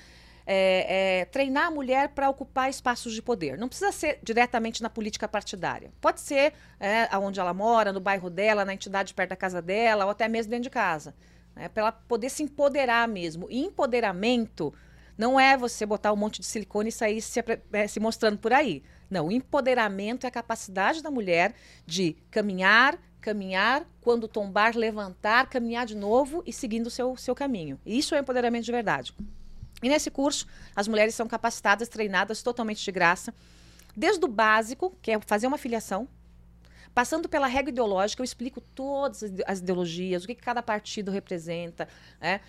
É, 0.47 1.19
é, 1.19 1.25
treinar 1.25 1.67
a 1.67 1.71
mulher 1.71 2.09
para 2.09 2.29
ocupar 2.29 2.69
espaços 2.69 3.13
de 3.13 3.21
poder. 3.21 3.57
Não 3.57 3.67
precisa 3.67 3.91
ser 3.91 4.19
diretamente 4.23 4.81
na 4.81 4.89
política 4.89 5.27
partidária. 5.27 5.91
Pode 5.99 6.21
ser 6.21 6.53
é, 6.79 7.09
onde 7.17 7.41
ela 7.41 7.53
mora, 7.53 7.91
no 7.91 7.99
bairro 7.99 8.29
dela, 8.29 8.63
na 8.63 8.73
entidade 8.73 9.13
perto 9.13 9.31
da 9.31 9.35
casa 9.35 9.61
dela, 9.61 10.05
ou 10.05 10.11
até 10.11 10.29
mesmo 10.29 10.51
dentro 10.51 10.63
de 10.63 10.69
casa. 10.69 11.13
Né? 11.53 11.67
Para 11.67 11.81
ela 11.81 11.91
poder 11.91 12.29
se 12.29 12.41
empoderar 12.41 13.05
mesmo. 13.05 13.47
E 13.49 13.59
empoderamento 13.59 14.73
não 15.17 15.39
é 15.39 15.57
você 15.57 15.85
botar 15.85 16.11
um 16.11 16.15
monte 16.15 16.41
de 16.41 16.45
silicone 16.45 16.89
e 16.89 16.91
sair 16.91 17.21
se, 17.21 17.43
é, 17.71 17.87
se 17.87 17.99
mostrando 17.99 18.37
por 18.37 18.51
aí. 18.51 18.83
Não, 19.09 19.27
o 19.27 19.31
empoderamento 19.31 20.25
é 20.25 20.27
a 20.27 20.31
capacidade 20.31 21.01
da 21.01 21.09
mulher 21.09 21.53
de 21.85 22.15
caminhar, 22.29 22.97
caminhar, 23.21 23.87
quando 24.01 24.27
tombar, 24.27 24.75
levantar, 24.75 25.47
caminhar 25.47 25.85
de 25.85 25.95
novo 25.95 26.43
e 26.45 26.51
seguindo 26.51 26.87
o 26.87 26.91
seu, 26.91 27.15
seu 27.15 27.33
caminho. 27.33 27.79
Isso 27.85 28.13
é 28.13 28.19
empoderamento 28.19 28.65
de 28.65 28.71
verdade. 28.71 29.13
E 29.81 29.89
nesse 29.89 30.11
curso, 30.11 30.47
as 30.75 30.87
mulheres 30.87 31.15
são 31.15 31.27
capacitadas, 31.27 31.87
treinadas 31.87 32.41
totalmente 32.41 32.83
de 32.83 32.91
graça, 32.91 33.33
desde 33.95 34.23
o 34.25 34.27
básico, 34.27 34.95
que 35.01 35.11
é 35.11 35.19
fazer 35.21 35.47
uma 35.47 35.57
filiação, 35.57 36.07
passando 36.93 37.27
pela 37.27 37.47
regra 37.47 37.71
ideológica, 37.71 38.21
eu 38.21 38.25
explico 38.25 38.61
todas 38.61 39.23
as 39.45 39.59
ideologias, 39.59 40.23
o 40.23 40.27
que 40.27 40.35
cada 40.35 40.63
partido 40.63 41.11
representa, 41.11 41.87
né? 42.21 42.39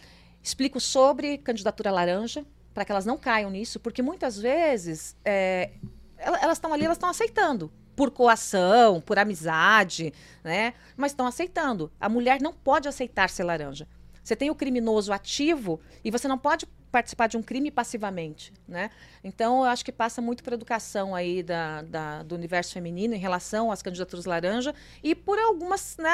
explico 0.43 0.79
sobre 0.79 1.39
candidatura 1.39 1.91
laranja, 1.91 2.47
para 2.77 2.85
que 2.85 2.93
elas 2.93 3.07
não 3.07 3.17
caiam 3.17 3.49
nisso, 3.49 3.81
porque 3.81 4.03
muitas 4.03 4.39
vezes 4.39 5.17
é, 5.25 5.71
elas 6.19 6.59
estão 6.59 6.75
ali, 6.75 6.85
elas 6.85 6.99
estão 6.99 7.09
aceitando 7.09 7.73
por 7.97 8.11
coação, 8.11 9.01
por 9.01 9.19
amizade, 9.19 10.13
né? 10.45 10.75
Mas 10.95 11.13
estão 11.13 11.27
aceitando. 11.27 11.91
A 11.99 12.07
mulher 12.07 12.39
não 12.39 12.53
pode 12.53 12.87
aceitar 12.87 13.31
ser 13.31 13.45
laranja. 13.45 13.89
Você 14.23 14.37
tem 14.37 14.51
o 14.51 14.55
criminoso 14.55 15.11
ativo 15.11 15.81
e 16.05 16.11
você 16.11 16.29
não 16.29 16.37
pode 16.37 16.67
participar 16.93 17.29
de 17.29 17.39
um 17.39 17.43
crime 17.43 17.71
passivamente, 17.71 18.53
né? 18.69 18.91
Então, 19.25 19.65
eu 19.65 19.71
acho 19.71 19.83
que 19.83 19.91
passa 19.91 20.21
muito 20.21 20.45
por 20.45 20.53
educação 20.53 21.15
aí 21.15 21.43
da, 21.43 21.81
da, 21.81 22.23
do 22.25 22.35
universo 22.35 22.75
feminino 22.75 23.15
em 23.15 23.19
relação 23.19 23.73
às 23.73 23.81
candidaturas 23.81 24.27
laranja 24.27 24.75
e 25.03 25.15
por 25.15 25.39
algumas 25.39 25.97
né, 25.97 26.11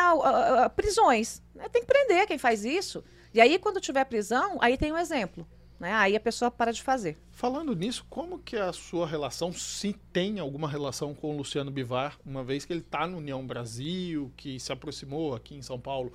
prisões. 0.77 1.43
Né? 1.57 1.69
Tem 1.71 1.83
que 1.83 1.89
prender 1.89 2.25
quem 2.29 2.39
faz 2.39 2.65
isso. 2.65 3.03
E 3.35 3.41
aí, 3.41 3.59
quando 3.59 3.81
tiver 3.81 4.05
prisão, 4.05 4.59
aí 4.61 4.79
tem 4.79 4.93
um 4.93 4.99
exemplo. 4.99 5.45
Né? 5.83 5.93
Aí 5.95 6.15
a 6.15 6.21
pessoa 6.21 6.49
para 6.49 6.73
de 6.73 6.81
fazer. 6.81 7.19
Falando 7.33 7.75
nisso, 7.75 8.07
como 8.09 8.39
que 8.39 8.57
a 8.57 8.73
sua 8.73 9.05
relação, 9.05 9.53
se 9.53 9.93
tem 10.13 10.39
alguma 10.39 10.69
relação 10.69 11.13
com 11.13 11.35
o 11.35 11.37
Luciano 11.37 11.73
Bivar, 11.73 12.17
uma 12.25 12.45
vez 12.45 12.65
que 12.65 12.73
ele 12.73 12.83
está 12.83 13.05
no 13.05 13.19
União 13.19 13.45
Brasil, 13.45 14.31
que 14.37 14.61
se 14.61 14.71
aproximou 14.71 15.35
aqui 15.35 15.57
em 15.57 15.61
São 15.61 15.81
Paulo 15.81 16.13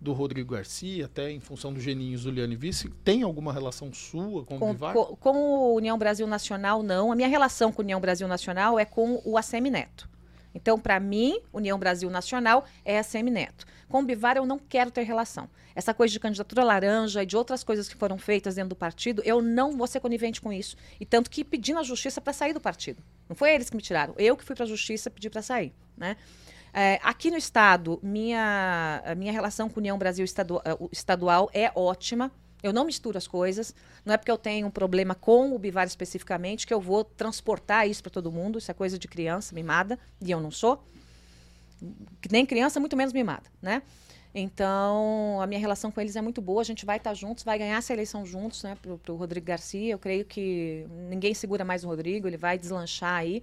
do 0.00 0.14
Rodrigo 0.14 0.54
Garcia, 0.54 1.04
até 1.04 1.30
em 1.30 1.38
função 1.38 1.70
do 1.70 1.78
Geninho 1.78 2.16
Zuliane 2.16 2.56
Vice, 2.56 2.88
tem 3.04 3.22
alguma 3.22 3.52
relação 3.52 3.92
sua 3.92 4.42
com, 4.42 4.58
com 4.58 4.70
o 4.70 4.72
Bivar? 4.72 4.94
Com, 4.94 5.16
com 5.16 5.36
o 5.36 5.74
União 5.74 5.98
Brasil 5.98 6.26
Nacional, 6.26 6.82
não. 6.82 7.12
A 7.12 7.14
minha 7.14 7.28
relação 7.28 7.70
com 7.70 7.82
o 7.82 7.84
União 7.84 8.00
Brasil 8.00 8.26
Nacional 8.26 8.78
é 8.78 8.86
com 8.86 9.20
o 9.22 9.36
ACM 9.36 9.68
Neto. 9.70 10.08
Então, 10.54 10.78
para 10.78 10.98
mim, 10.98 11.40
União 11.52 11.78
Brasil 11.78 12.10
Nacional 12.10 12.64
é 12.84 12.98
a 12.98 13.02
Semineto. 13.02 13.66
Com 13.88 14.00
o 14.00 14.04
Bivar, 14.04 14.36
eu 14.36 14.46
não 14.46 14.58
quero 14.58 14.90
ter 14.90 15.02
relação. 15.02 15.48
Essa 15.74 15.94
coisa 15.94 16.12
de 16.12 16.20
candidatura 16.20 16.64
laranja 16.64 17.22
e 17.22 17.26
de 17.26 17.36
outras 17.36 17.64
coisas 17.64 17.88
que 17.88 17.96
foram 17.96 18.18
feitas 18.18 18.54
dentro 18.56 18.70
do 18.70 18.76
partido, 18.76 19.22
eu 19.24 19.40
não 19.40 19.76
vou 19.76 19.86
ser 19.86 20.00
conivente 20.00 20.40
com 20.40 20.52
isso. 20.52 20.76
E 20.98 21.06
tanto 21.06 21.30
que 21.30 21.44
pedi 21.44 21.72
na 21.72 21.82
justiça 21.82 22.20
para 22.20 22.32
sair 22.32 22.52
do 22.52 22.60
partido. 22.60 23.02
Não 23.28 23.36
foi 23.36 23.54
eles 23.54 23.70
que 23.70 23.76
me 23.76 23.82
tiraram. 23.82 24.14
Eu 24.18 24.36
que 24.36 24.44
fui 24.44 24.54
para 24.54 24.64
a 24.64 24.68
justiça 24.68 25.10
pedir 25.10 25.30
para 25.30 25.42
sair. 25.42 25.72
Né? 25.96 26.16
É, 26.72 27.00
aqui 27.02 27.30
no 27.30 27.36
Estado, 27.36 27.98
minha, 28.02 29.02
minha 29.16 29.32
relação 29.32 29.68
com 29.68 29.80
União 29.80 29.98
Brasil 29.98 30.24
estadual, 30.24 30.62
estadual 30.92 31.50
é 31.52 31.70
ótima. 31.74 32.30
Eu 32.62 32.72
não 32.72 32.84
misturo 32.84 33.16
as 33.16 33.26
coisas. 33.26 33.74
Não 34.04 34.14
é 34.14 34.16
porque 34.16 34.30
eu 34.30 34.38
tenho 34.38 34.66
um 34.66 34.70
problema 34.70 35.14
com 35.14 35.54
o 35.54 35.58
Bivar 35.58 35.86
especificamente 35.86 36.66
que 36.66 36.74
eu 36.74 36.80
vou 36.80 37.04
transportar 37.04 37.88
isso 37.88 38.02
para 38.02 38.10
todo 38.10 38.30
mundo. 38.30 38.58
Isso 38.58 38.70
é 38.70 38.74
coisa 38.74 38.98
de 38.98 39.08
criança 39.08 39.54
mimada, 39.54 39.98
e 40.20 40.30
eu 40.30 40.40
não 40.40 40.50
sou. 40.50 40.84
Nem 42.30 42.44
criança, 42.44 42.78
muito 42.78 42.96
menos 42.96 43.12
mimada, 43.12 43.50
né? 43.62 43.82
Então, 44.34 45.40
a 45.40 45.46
minha 45.46 45.58
relação 45.58 45.90
com 45.90 46.00
eles 46.00 46.14
é 46.14 46.22
muito 46.22 46.40
boa. 46.40 46.60
A 46.60 46.64
gente 46.64 46.86
vai 46.86 46.98
estar 46.98 47.14
juntos, 47.14 47.42
vai 47.42 47.58
ganhar 47.58 47.78
essa 47.78 47.92
eleição 47.92 48.24
juntos, 48.24 48.62
né? 48.62 48.76
Para 48.80 49.12
o 49.12 49.16
Rodrigo 49.16 49.46
Garcia. 49.46 49.92
Eu 49.92 49.98
creio 49.98 50.24
que 50.24 50.86
ninguém 51.08 51.34
segura 51.34 51.64
mais 51.64 51.84
o 51.84 51.88
Rodrigo, 51.88 52.28
ele 52.28 52.36
vai 52.36 52.56
deslanchar 52.56 53.16
aí. 53.16 53.42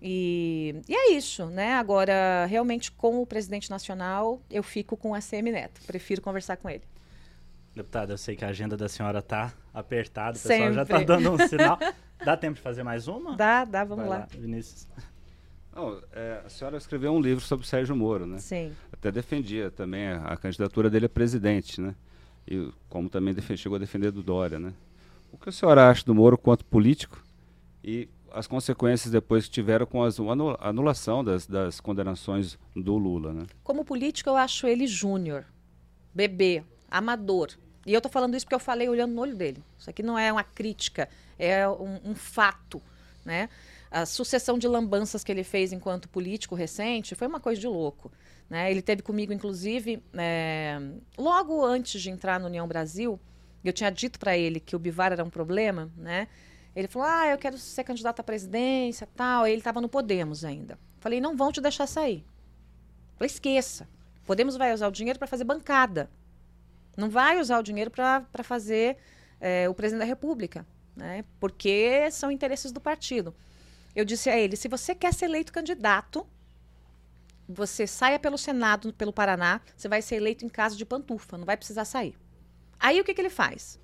E, 0.00 0.76
e, 0.88 0.94
é 0.94 1.12
isso, 1.12 1.46
né? 1.46 1.74
Agora, 1.74 2.46
realmente, 2.46 2.90
com 2.92 3.20
o 3.20 3.26
presidente 3.26 3.68
nacional, 3.68 4.40
eu 4.50 4.62
fico 4.62 4.96
com 4.96 5.14
a 5.14 5.20
CM 5.20 5.50
Neto. 5.50 5.80
Prefiro 5.86 6.22
conversar 6.22 6.56
com 6.56 6.70
ele. 6.70 6.84
Deputada, 7.78 8.12
eu 8.12 8.18
sei 8.18 8.34
que 8.34 8.44
a 8.44 8.48
agenda 8.48 8.76
da 8.76 8.88
senhora 8.88 9.22
tá 9.22 9.52
apertada, 9.72 10.36
o 10.36 10.42
pessoal 10.42 10.58
Sempre. 10.58 10.74
já 10.74 10.84
tá 10.84 10.98
dando 11.00 11.30
um 11.30 11.38
sinal. 11.46 11.78
Dá 12.24 12.36
tempo 12.36 12.56
de 12.56 12.60
fazer 12.60 12.82
mais 12.82 13.06
uma? 13.06 13.36
Dá, 13.36 13.64
dá, 13.64 13.84
vamos 13.84 14.08
lá. 14.08 14.18
lá. 14.18 14.28
Vinícius. 14.32 14.88
Não, 15.72 16.02
é, 16.12 16.42
a 16.44 16.48
senhora 16.48 16.76
escreveu 16.76 17.12
um 17.12 17.20
livro 17.20 17.44
sobre 17.44 17.64
o 17.64 17.68
Sérgio 17.68 17.94
Moro, 17.94 18.26
né? 18.26 18.38
Sim. 18.38 18.72
Até 18.92 19.12
defendia 19.12 19.70
também 19.70 20.08
a, 20.08 20.24
a 20.24 20.36
candidatura 20.36 20.90
dele 20.90 21.06
a 21.06 21.08
presidente, 21.08 21.80
né? 21.80 21.94
E 22.48 22.68
como 22.88 23.08
também 23.08 23.32
chegou 23.56 23.76
a 23.76 23.78
defender 23.78 24.10
do 24.10 24.20
Dória, 24.24 24.58
né? 24.58 24.74
O 25.30 25.38
que 25.38 25.50
a 25.50 25.52
senhora 25.52 25.88
acha 25.88 26.04
do 26.04 26.12
Moro 26.12 26.36
quanto 26.36 26.64
político 26.64 27.22
e 27.84 28.08
as 28.32 28.48
consequências 28.48 29.12
depois 29.12 29.44
que 29.44 29.52
tiveram 29.52 29.86
com 29.86 30.02
as, 30.02 30.18
a 30.18 30.68
anulação 30.68 31.22
das, 31.22 31.46
das 31.46 31.78
condenações 31.78 32.58
do 32.74 32.96
Lula, 32.96 33.32
né? 33.32 33.46
Como 33.62 33.84
político, 33.84 34.30
eu 34.30 34.36
acho 34.36 34.66
ele 34.66 34.88
júnior, 34.88 35.44
bebê, 36.12 36.64
amador. 36.90 37.50
E 37.88 37.94
eu 37.94 37.98
estou 38.00 38.12
falando 38.12 38.36
isso 38.36 38.44
porque 38.44 38.54
eu 38.54 38.60
falei 38.60 38.86
olhando 38.86 39.14
no 39.14 39.22
olho 39.22 39.34
dele. 39.34 39.64
Isso 39.78 39.88
aqui 39.88 40.02
não 40.02 40.18
é 40.18 40.30
uma 40.30 40.44
crítica, 40.44 41.08
é 41.38 41.66
um, 41.66 41.98
um 42.04 42.14
fato, 42.14 42.82
né? 43.24 43.48
A 43.90 44.04
sucessão 44.04 44.58
de 44.58 44.68
lambanças 44.68 45.24
que 45.24 45.32
ele 45.32 45.42
fez 45.42 45.72
enquanto 45.72 46.06
político 46.06 46.54
recente 46.54 47.14
foi 47.14 47.26
uma 47.26 47.40
coisa 47.40 47.58
de 47.58 47.66
louco. 47.66 48.12
Né? 48.50 48.70
Ele 48.70 48.82
teve 48.82 49.00
comigo, 49.00 49.32
inclusive, 49.32 50.02
é, 50.12 50.78
logo 51.16 51.64
antes 51.64 52.02
de 52.02 52.10
entrar 52.10 52.38
no 52.38 52.44
União 52.44 52.68
Brasil, 52.68 53.18
eu 53.64 53.72
tinha 53.72 53.88
dito 53.88 54.18
para 54.18 54.36
ele 54.36 54.60
que 54.60 54.76
o 54.76 54.78
Bivar 54.78 55.10
era 55.12 55.24
um 55.24 55.30
problema, 55.30 55.90
né? 55.96 56.28
Ele 56.76 56.88
falou: 56.88 57.08
Ah, 57.08 57.28
eu 57.28 57.38
quero 57.38 57.56
ser 57.56 57.84
candidato 57.84 58.20
à 58.20 58.22
presidência, 58.22 59.08
tal. 59.16 59.46
Ele 59.46 59.58
estava 59.58 59.80
no 59.80 59.88
Podemos 59.88 60.44
ainda. 60.44 60.78
Falei: 61.00 61.22
Não 61.22 61.34
vão 61.34 61.50
te 61.50 61.60
deixar 61.62 61.86
sair. 61.86 62.22
Falei: 63.16 63.28
Esqueça. 63.28 63.88
Podemos 64.26 64.58
vai 64.58 64.74
usar 64.74 64.88
o 64.88 64.92
dinheiro 64.92 65.18
para 65.18 65.26
fazer 65.26 65.44
bancada. 65.44 66.10
Não 66.98 67.08
vai 67.08 67.38
usar 67.38 67.60
o 67.60 67.62
dinheiro 67.62 67.92
para 67.92 68.42
fazer 68.42 68.96
é, 69.40 69.68
o 69.68 69.72
presidente 69.72 70.00
da 70.00 70.04
República, 70.04 70.66
né? 70.96 71.24
porque 71.38 72.10
são 72.10 72.28
interesses 72.28 72.72
do 72.72 72.80
partido. 72.80 73.32
Eu 73.94 74.04
disse 74.04 74.28
a 74.28 74.36
ele: 74.36 74.56
se 74.56 74.66
você 74.66 74.96
quer 74.96 75.14
ser 75.14 75.26
eleito 75.26 75.52
candidato, 75.52 76.26
você 77.48 77.86
saia 77.86 78.18
pelo 78.18 78.36
Senado, 78.36 78.92
pelo 78.92 79.12
Paraná, 79.12 79.60
você 79.76 79.86
vai 79.86 80.02
ser 80.02 80.16
eleito 80.16 80.44
em 80.44 80.48
casa 80.48 80.74
de 80.74 80.84
pantufa, 80.84 81.38
não 81.38 81.44
vai 81.44 81.56
precisar 81.56 81.84
sair. 81.84 82.16
Aí 82.80 83.00
o 83.00 83.04
que, 83.04 83.14
que 83.14 83.20
ele 83.20 83.30
faz? 83.30 83.78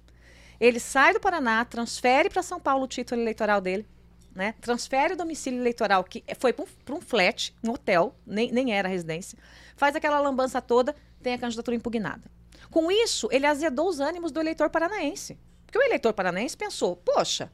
Ele 0.59 0.81
sai 0.81 1.13
do 1.13 1.21
Paraná, 1.21 1.65
transfere 1.65 2.29
para 2.29 2.43
São 2.43 2.59
Paulo 2.59 2.83
o 2.83 2.89
título 2.89 3.21
eleitoral 3.21 3.61
dele, 3.61 3.87
né? 4.35 4.57
transfere 4.61 5.15
o 5.15 5.17
domicílio 5.17 5.61
eleitoral, 5.61 6.03
que 6.03 6.25
foi 6.41 6.53
para 6.53 6.65
um, 6.65 6.97
um, 6.97 7.01
flat, 7.01 7.55
um 7.63 7.71
hotel, 7.71 8.13
nem, 8.27 8.51
nem 8.51 8.73
era 8.73 8.89
residência, 8.89 9.39
faz 9.77 9.95
aquela 9.95 10.19
lambança 10.19 10.61
toda, 10.61 10.97
tem 11.23 11.33
a 11.33 11.39
candidatura 11.39 11.77
impugnada. 11.77 12.29
Com 12.75 12.91
isso, 12.91 13.29
ele 13.31 13.47
azedou 13.47 13.89
os 13.89 14.01
ânimos 14.01 14.33
do 14.33 14.41
eleitor 14.41 14.69
paranaense. 14.69 15.39
Porque 15.65 15.79
o 15.79 15.83
eleitor 15.83 16.13
paranaense 16.13 16.57
pensou, 16.57 16.97
poxa, 16.97 17.49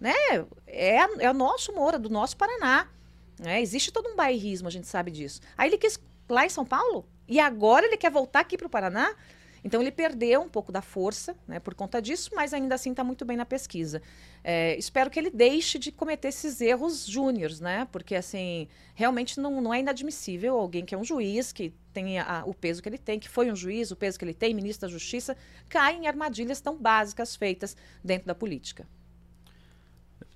né, 0.00 0.14
é, 0.66 1.00
é 1.18 1.30
o 1.30 1.34
nosso 1.34 1.70
Moura, 1.74 1.98
do 1.98 2.08
nosso 2.08 2.34
Paraná. 2.34 2.88
Né, 3.38 3.60
existe 3.60 3.92
todo 3.92 4.08
um 4.08 4.16
bairrismo, 4.16 4.66
a 4.66 4.70
gente 4.70 4.86
sabe 4.86 5.10
disso. 5.10 5.42
Aí 5.54 5.68
ele 5.68 5.76
quis 5.76 6.00
lá 6.30 6.46
em 6.46 6.48
São 6.48 6.64
Paulo, 6.64 7.06
e 7.28 7.38
agora 7.38 7.84
ele 7.84 7.98
quer 7.98 8.10
voltar 8.10 8.40
aqui 8.40 8.56
para 8.56 8.66
o 8.66 8.70
Paraná 8.70 9.14
então 9.64 9.80
ele 9.80 9.90
perdeu 9.90 10.40
um 10.40 10.48
pouco 10.48 10.70
da 10.70 10.80
força 10.80 11.36
né, 11.46 11.58
por 11.58 11.74
conta 11.74 12.00
disso, 12.00 12.30
mas 12.34 12.54
ainda 12.54 12.74
assim 12.74 12.90
está 12.90 13.02
muito 13.02 13.24
bem 13.24 13.36
na 13.36 13.44
pesquisa. 13.44 14.00
É, 14.42 14.76
espero 14.76 15.10
que 15.10 15.18
ele 15.18 15.30
deixe 15.30 15.78
de 15.78 15.90
cometer 15.90 16.28
esses 16.28 16.60
erros 16.60 17.04
júniores, 17.06 17.60
né? 17.60 17.86
Porque 17.90 18.14
assim, 18.14 18.68
realmente 18.94 19.40
não, 19.40 19.60
não 19.60 19.74
é 19.74 19.80
inadmissível 19.80 20.58
alguém 20.58 20.84
que 20.84 20.94
é 20.94 20.98
um 20.98 21.04
juiz, 21.04 21.52
que 21.52 21.72
tem 21.98 22.18
a, 22.18 22.44
o 22.46 22.54
peso 22.54 22.80
que 22.80 22.88
ele 22.88 22.98
tem, 22.98 23.18
que 23.18 23.28
foi 23.28 23.50
um 23.50 23.56
juiz, 23.56 23.90
o 23.90 23.96
peso 23.96 24.18
que 24.18 24.24
ele 24.24 24.34
tem, 24.34 24.54
ministro 24.54 24.86
da 24.86 24.92
Justiça, 24.92 25.36
cai 25.68 25.96
em 25.96 26.06
armadilhas 26.06 26.60
tão 26.60 26.76
básicas 26.76 27.34
feitas 27.34 27.76
dentro 28.02 28.26
da 28.26 28.34
política. 28.34 28.86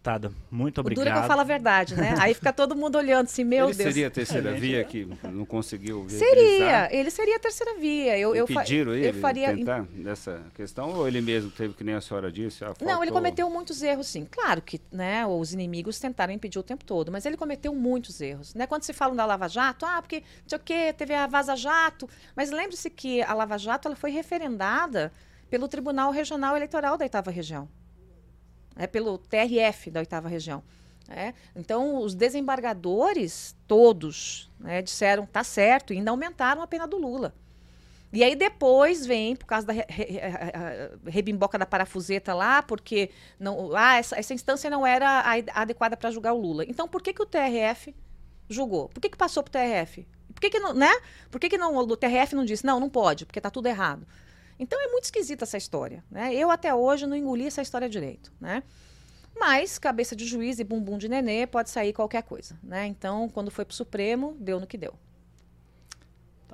Deputada, 0.03 0.33
muito 0.51 0.79
O 0.79 0.81
obrigado. 0.81 1.05
duro 1.05 1.15
é 1.17 1.19
que 1.21 1.25
eu 1.25 1.29
falo 1.29 1.41
a 1.43 1.45
verdade, 1.45 1.95
né? 1.95 2.17
Aí 2.19 2.35
fica 2.35 2.53
todo 2.53 2.75
mundo 2.75 2.99
olhando 2.99 3.27
assim, 3.27 3.45
meu 3.45 3.67
Ele 3.69 3.75
Deus. 3.77 3.88
seria 3.93 4.09
a 4.09 4.11
terceira 4.11 4.51
É, 4.51 4.55
via 4.55 4.83
que 4.83 5.07
não 5.23 5.45
conseguiu 5.47 6.05
Seria, 6.09 6.88
ele 6.93 7.09
seria 7.09 7.37
a 7.37 7.38
terceira 7.38 7.79
via. 7.79 8.19
Eu, 8.19 8.35
eu, 8.35 8.45
fa- 8.49 8.53
Impediram 8.62 8.93
eu 8.97 9.05
ele 9.11 9.21
faria. 9.21 9.55
tentar 9.55 9.87
nessa 9.95 10.43
questão 10.55 10.91
ou 10.91 11.07
ele 11.07 11.21
mesmo 11.21 11.53
teve 11.53 11.75
que 11.75 11.85
nem 11.85 11.95
a 11.95 12.01
senhora 12.01 12.33
disse? 12.33 12.65
ah, 12.65 12.75
Não, 12.81 12.87
ele 12.87 12.97
faltou- 12.97 13.12
cometeu 13.12 13.49
muitos 13.49 13.81
erros, 13.81 14.09
sim. 14.09 14.27
Claro 14.29 14.61
que 14.61 14.81
né, 14.91 15.25
os 15.25 15.53
inimigos 15.55 16.01
tentaram 16.01 16.33
impedir 16.33 16.59
o 16.59 16.65
tempo 16.65 16.85
todo, 16.85 17.12
mas 17.12 17.25
ele 17.25 17.37
cometeu 17.37 17.73
muitos 17.73 18.21
erros. 18.21 18.55
Né? 18.57 18.67
Quando 18.67 18.83
se 18.83 18.93
fala 18.93 19.15
da 19.15 19.25
Lava 19.25 19.47
Jato, 19.49 19.87
ah, 19.87 20.03
porque 20.03 20.17
não 20.43 20.49
sei 20.49 20.59
o 20.59 20.61
quê, 20.61 20.93
teve 20.93 21.15
a 21.15 21.29
Vaza 21.29 21.55
Jato. 21.55 22.09
Mas 22.35 22.51
lembre-se 22.51 22.91
que 22.91 23.23
a 23.23 23.33
Lava 23.35 23.57
Jato 23.57 23.87
ela 23.87 23.95
foi 23.97 24.11
referendada 24.11 25.12
pelo 25.49 25.69
Tribunal 25.69 26.11
Regional 26.11 26.57
Eleitoral 26.57 26.99
da 26.99 27.05
Oitava 27.05 27.31
Região. 27.31 27.69
É 28.76 28.87
pelo 28.87 29.18
TRF 29.18 29.90
da 29.90 30.00
Oitava 30.00 30.28
Região. 30.28 30.62
né? 31.08 31.35
Então, 31.54 31.98
os 31.98 32.14
desembargadores, 32.14 33.56
todos, 33.66 34.50
né, 34.58 34.82
disseram 34.82 35.26
tá 35.26 35.44
certo 35.44 35.92
e 35.92 35.98
ainda 35.98 36.11
aumentaram 36.11 36.62
a 36.62 36.66
pena 36.66 36.87
do 36.87 36.96
Lula. 36.98 37.35
E 38.12 38.22
aí 38.22 38.37
depois 38.37 39.06
vem, 39.06 39.35
por 39.35 39.46
causa 39.46 39.66
da 39.66 39.72
re- 39.72 39.87
re- 39.88 40.04
re- 40.04 40.90
rebimboca 41.06 41.58
da 41.58 41.64
parafuseta 41.64 42.35
lá, 42.35 42.62
porque 42.62 43.11
não, 43.40 43.74
ah, 43.74 43.96
essa, 43.96 44.18
essa 44.18 44.35
instância 44.35 44.68
não 44.68 44.87
era 44.87 45.08
a 45.54 45.62
adequada 45.62 45.96
para 45.96 46.11
julgar 46.11 46.35
o 46.35 46.38
Lula. 46.38 46.64
Então, 46.68 46.87
por 46.87 47.00
que, 47.02 47.14
que 47.14 47.22
o 47.22 47.26
TRF 47.26 47.94
julgou? 48.50 48.90
Por 48.90 49.00
que, 49.00 49.08
que 49.08 49.16
passou 49.16 49.42
para 49.42 49.48
o 49.48 49.52
TRF? 49.52 50.06
Por 50.35 50.40
que, 50.42 50.50
que 50.50 50.61
não, 50.61 50.74
né? 50.74 50.90
Por 51.30 51.40
que, 51.40 51.48
que 51.48 51.56
não, 51.56 51.74
o 51.74 51.96
TRF 51.96 52.35
não 52.35 52.44
disse, 52.44 52.66
não, 52.66 52.78
não 52.78 52.90
pode, 52.90 53.24
porque 53.24 53.38
está 53.38 53.50
tudo 53.50 53.66
errado? 53.66 54.06
Então 54.62 54.81
é 54.81 54.87
muito 54.87 55.05
esquisita 55.05 55.42
essa 55.42 55.57
história. 55.57 56.05
Né? 56.09 56.33
Eu 56.37 56.48
até 56.48 56.72
hoje 56.72 57.05
não 57.05 57.16
engoli 57.16 57.48
essa 57.48 57.61
história 57.61 57.88
direito. 57.88 58.33
Né? 58.40 58.62
Mas 59.37 59.77
cabeça 59.77 60.14
de 60.14 60.25
juiz 60.25 60.61
e 60.61 60.64
bumbum 60.64 60.96
de 60.96 61.09
nenê 61.09 61.48
pode 61.48 61.68
sair 61.68 61.92
qualquer 61.92 62.22
coisa. 62.22 62.57
Né? 62.62 62.87
Então, 62.87 63.29
quando 63.29 63.51
foi 63.51 63.64
para 63.64 63.72
o 63.72 63.75
Supremo, 63.75 64.37
deu 64.38 64.61
no 64.61 64.66
que 64.66 64.79
deu. 64.79 64.94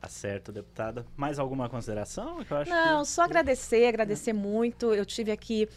Tá 0.00 0.08
certo, 0.08 0.50
deputada. 0.50 1.04
Mais 1.14 1.38
alguma 1.38 1.68
consideração? 1.68 2.42
Que 2.44 2.50
eu 2.50 2.56
acho 2.56 2.70
Não, 2.70 3.02
que... 3.02 3.08
só 3.08 3.24
agradecer, 3.24 3.84
agradecer 3.86 4.32
muito. 4.32 4.94
Eu 4.94 5.04
tive 5.04 5.30
aqui 5.30 5.68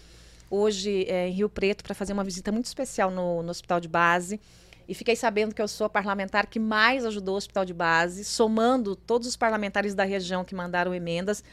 hoje 0.49 1.05
eh, 1.09 1.27
em 1.27 1.31
Rio 1.31 1.49
Preto 1.49 1.83
para 1.83 1.93
fazer 1.93 2.13
uma 2.13 2.23
visita 2.23 2.49
muito 2.49 2.67
especial 2.67 3.11
no, 3.11 3.43
no 3.43 3.49
hospital 3.49 3.81
de 3.81 3.89
base. 3.89 4.39
E 4.87 4.93
fiquei 4.93 5.17
sabendo 5.17 5.53
que 5.53 5.61
eu 5.61 5.67
sou 5.67 5.85
a 5.85 5.89
parlamentar 5.89 6.47
que 6.47 6.59
mais 6.59 7.05
ajudou 7.05 7.35
o 7.35 7.37
hospital 7.37 7.65
de 7.65 7.73
base, 7.73 8.23
somando 8.23 8.95
todos 8.95 9.27
os 9.27 9.35
parlamentares 9.35 9.93
da 9.93 10.03
região 10.03 10.45
que 10.45 10.55
mandaram 10.55 10.93
emendas. 10.93 11.43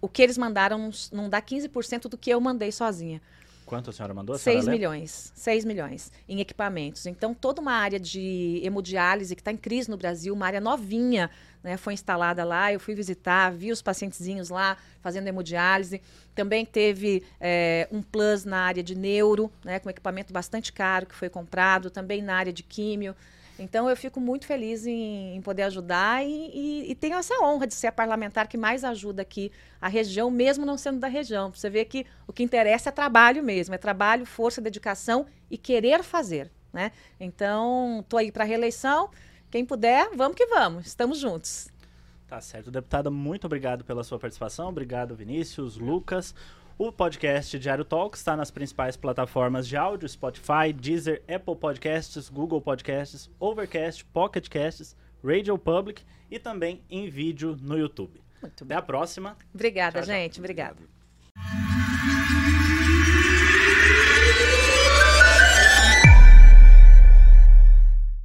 O 0.00 0.08
que 0.08 0.22
eles 0.22 0.38
mandaram 0.38 0.90
não, 1.12 1.28
dá 1.28 1.42
15% 1.42 2.08
do 2.08 2.16
que 2.16 2.30
eu 2.30 2.40
mandei 2.40 2.72
sozinha. 2.72 3.20
Quanto 3.66 3.90
a 3.90 3.92
senhora 3.92 4.12
mandou? 4.12 4.34
A 4.34 4.38
6 4.38 4.42
senhora 4.42 4.60
lembra? 4.72 4.72
milhões. 4.72 5.32
6 5.34 5.64
milhões 5.64 6.10
em 6.28 6.40
equipamentos. 6.40 7.06
Então, 7.06 7.32
toda 7.32 7.60
uma 7.60 7.72
área 7.72 8.00
de 8.00 8.60
hemodiálise 8.64 9.36
que 9.36 9.40
está 9.40 9.52
em 9.52 9.56
crise 9.56 9.88
no 9.88 9.96
Brasil, 9.96 10.34
uma 10.34 10.46
área 10.46 10.60
novinha, 10.60 11.30
né, 11.62 11.76
foi 11.76 11.92
instalada 11.92 12.42
lá. 12.42 12.72
Eu 12.72 12.80
fui 12.80 12.94
visitar, 12.96 13.52
vi 13.52 13.70
os 13.70 13.80
pacientezinhos 13.80 14.48
lá 14.48 14.76
fazendo 15.00 15.28
hemodiálise. 15.28 16.02
Também 16.34 16.64
teve 16.66 17.22
eh, 17.40 17.86
um 17.92 18.02
plus 18.02 18.44
na 18.44 18.58
área 18.58 18.82
de 18.82 18.96
neuro, 18.96 19.52
né, 19.64 19.78
com 19.78 19.88
equipamento 19.88 20.32
bastante 20.32 20.72
caro 20.72 21.06
que 21.06 21.14
foi 21.14 21.28
comprado. 21.28 21.90
Também 21.90 22.22
na 22.22 22.34
área 22.34 22.52
de 22.52 22.64
químio. 22.64 23.14
Então, 23.60 23.88
eu 23.90 23.96
fico 23.96 24.18
muito 24.20 24.46
feliz 24.46 24.86
em, 24.86 25.36
em 25.36 25.42
poder 25.42 25.64
ajudar 25.64 26.24
e, 26.24 26.30
e- 26.52 26.90
e 26.90 26.94
tenho 26.94 27.14
essa 27.16 27.34
honra 27.42 27.66
de 27.66 27.74
ser 27.74 27.88
a 27.88 27.92
parlamentar 27.92 28.48
que 28.48 28.56
mais 28.56 28.82
ajuda 28.84 29.20
aqui 29.22 29.52
a 29.80 29.86
região, 29.86 30.30
mesmo 30.30 30.64
não 30.64 30.78
sendo 30.78 30.98
da 30.98 31.08
região. 31.08 31.52
Você 31.52 31.68
vê 31.68 31.84
que 31.84 32.06
o 32.26 32.32
que 32.32 32.42
interessa 32.42 32.88
é 32.88 32.92
trabalho 32.92 33.42
mesmo, 33.42 33.74
é 33.74 33.78
trabalho, 33.78 34.24
força, 34.24 34.60
dedicação 34.60 35.26
e 35.50 35.58
querer 35.58 36.02
fazer. 36.02 36.50
Né? 36.72 36.90
Então, 37.18 38.00
estou 38.00 38.18
aí 38.18 38.32
para 38.32 38.44
a 38.44 38.46
reeleição. 38.46 39.10
Quem 39.50 39.64
puder, 39.64 40.08
vamos 40.16 40.36
que 40.36 40.46
vamos. 40.46 40.86
Estamos 40.86 41.18
juntos. 41.18 41.68
Tá 42.28 42.40
certo. 42.40 42.70
Deputada, 42.70 43.10
muito 43.10 43.44
obrigado 43.44 43.84
pela 43.84 44.04
sua 44.04 44.18
participação. 44.18 44.68
Obrigado, 44.68 45.16
Vinícius, 45.16 45.76
Lucas. 45.76 46.32
O 46.82 46.90
podcast 46.90 47.58
Diário 47.58 47.84
Talk 47.84 48.16
está 48.16 48.34
nas 48.34 48.50
principais 48.50 48.96
plataformas 48.96 49.68
de 49.68 49.76
áudio: 49.76 50.08
Spotify, 50.08 50.72
Deezer, 50.74 51.22
Apple 51.28 51.54
Podcasts, 51.54 52.30
Google 52.30 52.58
Podcasts, 52.58 53.30
Overcast, 53.38 54.02
Pocket 54.06 54.48
Casts, 54.48 54.96
Radio 55.22 55.58
Public 55.58 56.02
e 56.30 56.38
também 56.38 56.82
em 56.88 57.10
vídeo 57.10 57.54
no 57.60 57.76
YouTube. 57.76 58.22
Muito 58.40 58.64
Até 58.64 58.64
bem. 58.64 58.78
a 58.78 58.80
próxima. 58.80 59.36
Obrigada, 59.54 60.00
tchau, 60.00 60.06
gente. 60.06 60.32
Tchau. 60.36 60.40
Obrigada. 60.40 60.78